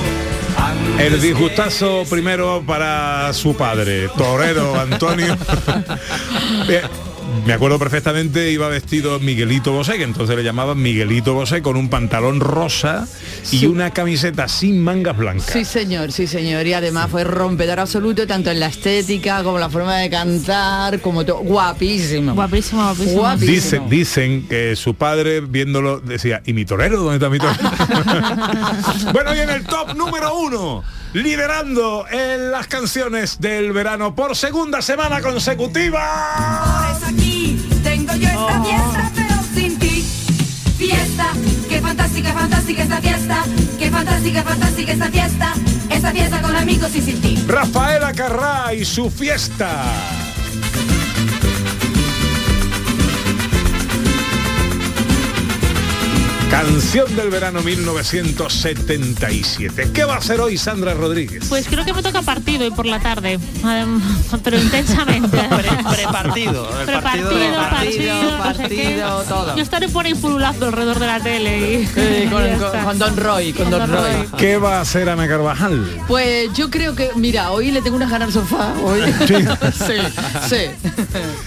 [1.00, 5.36] El disgustazo primero para su padre, torero Antonio.
[7.46, 11.88] Me acuerdo perfectamente, iba vestido Miguelito Bosé, que entonces le llamaban Miguelito Bosé, con un
[11.88, 13.08] pantalón rosa
[13.50, 15.50] y una camiseta sin mangas blancas.
[15.52, 16.66] Sí, señor, sí, señor.
[16.66, 21.24] Y además fue rompedor absoluto, tanto en la estética como la forma de cantar, como
[21.24, 21.38] todo.
[21.38, 22.34] Guapísimo.
[22.34, 23.20] Guapísimo, guapísimo.
[23.20, 23.52] Guapísimo.
[23.52, 27.00] Dicen, dicen que su padre viéndolo decía, ¿y mi torero?
[27.00, 27.58] ¿Dónde está mi torero?
[29.12, 34.80] bueno, y en el top número uno, liderando en las canciones del verano por segunda
[34.82, 36.00] semana consecutiva.
[36.64, 40.06] Por eso aquí tengo yo esta fiesta, pero sin ti.
[40.78, 41.32] Fiesta,
[41.68, 43.44] qué fantástica, fantástica esta fiesta.
[43.78, 45.54] Qué fantástica, fantástica esta fiesta.
[45.90, 47.44] Esta fiesta con amigos y sin ti.
[47.46, 50.29] Rafaela Carrá y su fiesta.
[56.60, 59.92] Canción del verano 1977.
[59.94, 61.46] ¿Qué va a hacer hoy Sandra Rodríguez?
[61.48, 63.38] Pues creo que me toca partido y por la tarde,
[64.44, 65.38] pero intensamente.
[65.48, 69.56] Prepartido, el partido de- partido, partido, todo.
[69.56, 71.80] Yo estaré por ahí pululando alrededor de la tele.
[71.80, 72.42] Y, Sí, con,
[72.98, 74.28] Don Roy, con Don Roy.
[74.36, 75.82] ¿Qué va a hacer Ana Carvajal?
[76.08, 78.74] Pues yo creo que, mira, hoy le tengo unas ganas al sofá.
[78.84, 79.00] Hoy.
[79.26, 79.36] Sí.
[79.88, 79.94] sí,
[80.50, 80.66] sí.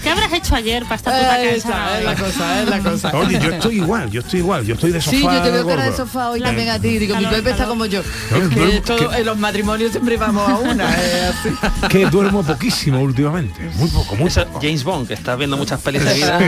[0.02, 3.12] ¿Qué habrás hecho ayer para Eh, cansada esa es la cosa, es la cosa.
[3.16, 5.16] Oye, yo estoy igual, yo estoy igual, yo estoy de sofá.
[5.16, 6.98] Sí, yo te veo cara de sofá hoy también a ti.
[6.98, 8.02] Digo, mi Pepe está como yo.
[8.28, 10.94] Claro, Que duermo- todo- que- en los matrimonios siempre vamos a una.
[10.98, 11.48] eh, así.
[11.88, 13.60] Que duermo poquísimo últimamente.
[13.76, 14.60] Muy poco, muy poco.
[14.60, 16.38] James Bond, que está viendo muchas pelis de vida.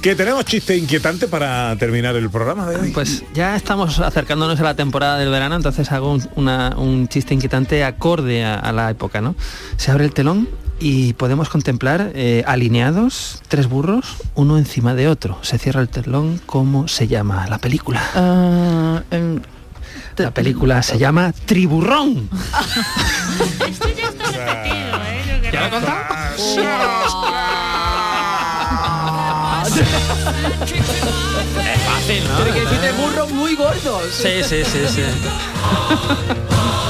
[0.00, 2.90] Que tenemos chiste inquietante para terminar el programa de hoy.
[2.92, 7.34] Pues ya estamos acercándonos a la temporada del verano, entonces hago un, una- un chiste
[7.34, 9.34] inquietante acorde a, a la época, ¿no?
[9.76, 10.48] Se abre el telón
[10.80, 15.38] y podemos contemplar eh, alineados tres burros, uno encima de otro.
[15.42, 18.02] Se cierra el telón, ¿cómo se llama la película?
[18.14, 19.02] Ah,
[20.16, 22.28] La película se llama Triburrón.
[23.68, 25.24] Esto ya está repetido, ¿eh?
[25.28, 25.52] Yo creo.
[25.52, 25.98] ¿Ya lo he contado?
[31.64, 33.02] Es fácil, ¿no?
[33.02, 34.02] Burros muy gordos.
[34.12, 35.02] Sí, sí, sí, sí.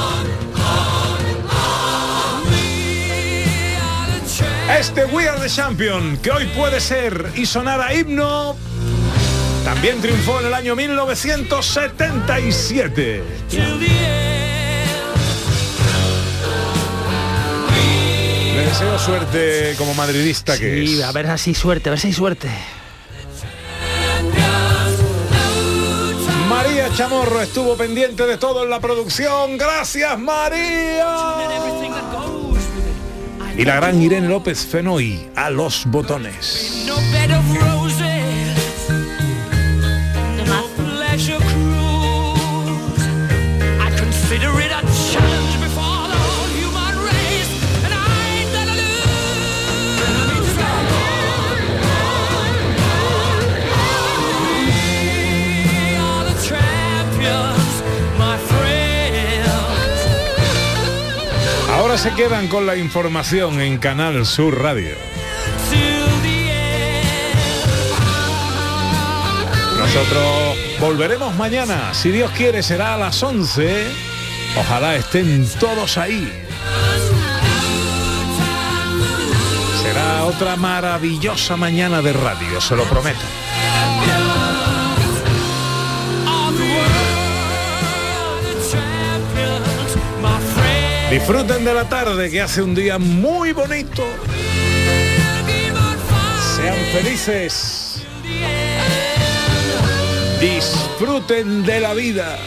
[4.77, 8.55] Este We Are the Champion, que hoy puede ser y sonar a himno,
[9.65, 13.23] también triunfó en el año 1977.
[18.55, 21.03] Le deseo suerte como madridista que Sí, es.
[21.05, 22.49] a ver si hay suerte, a ver si hay suerte.
[26.47, 29.57] María María Chamorro estuvo pendiente de todo en la producción.
[29.57, 31.05] Gracias María.
[33.59, 36.85] Y la gran Irene López Fenoy a los botones.
[61.99, 64.95] Se quedan con la información en Canal Sur Radio.
[69.77, 73.85] Nosotros volveremos mañana, si Dios quiere será a las 11.
[74.57, 76.31] Ojalá estén todos ahí.
[79.83, 83.25] Será otra maravillosa mañana de radio, se lo prometo.
[91.09, 94.05] Disfruten de la tarde que hace un día muy bonito.
[96.55, 98.03] Sean felices.
[100.39, 102.37] Disfruten de la vida.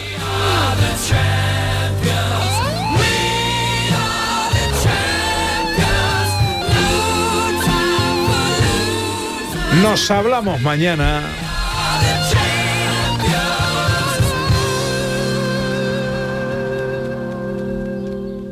[9.81, 11.42] Nos hablamos mañana.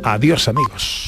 [0.04, 1.01] Adiós amigos.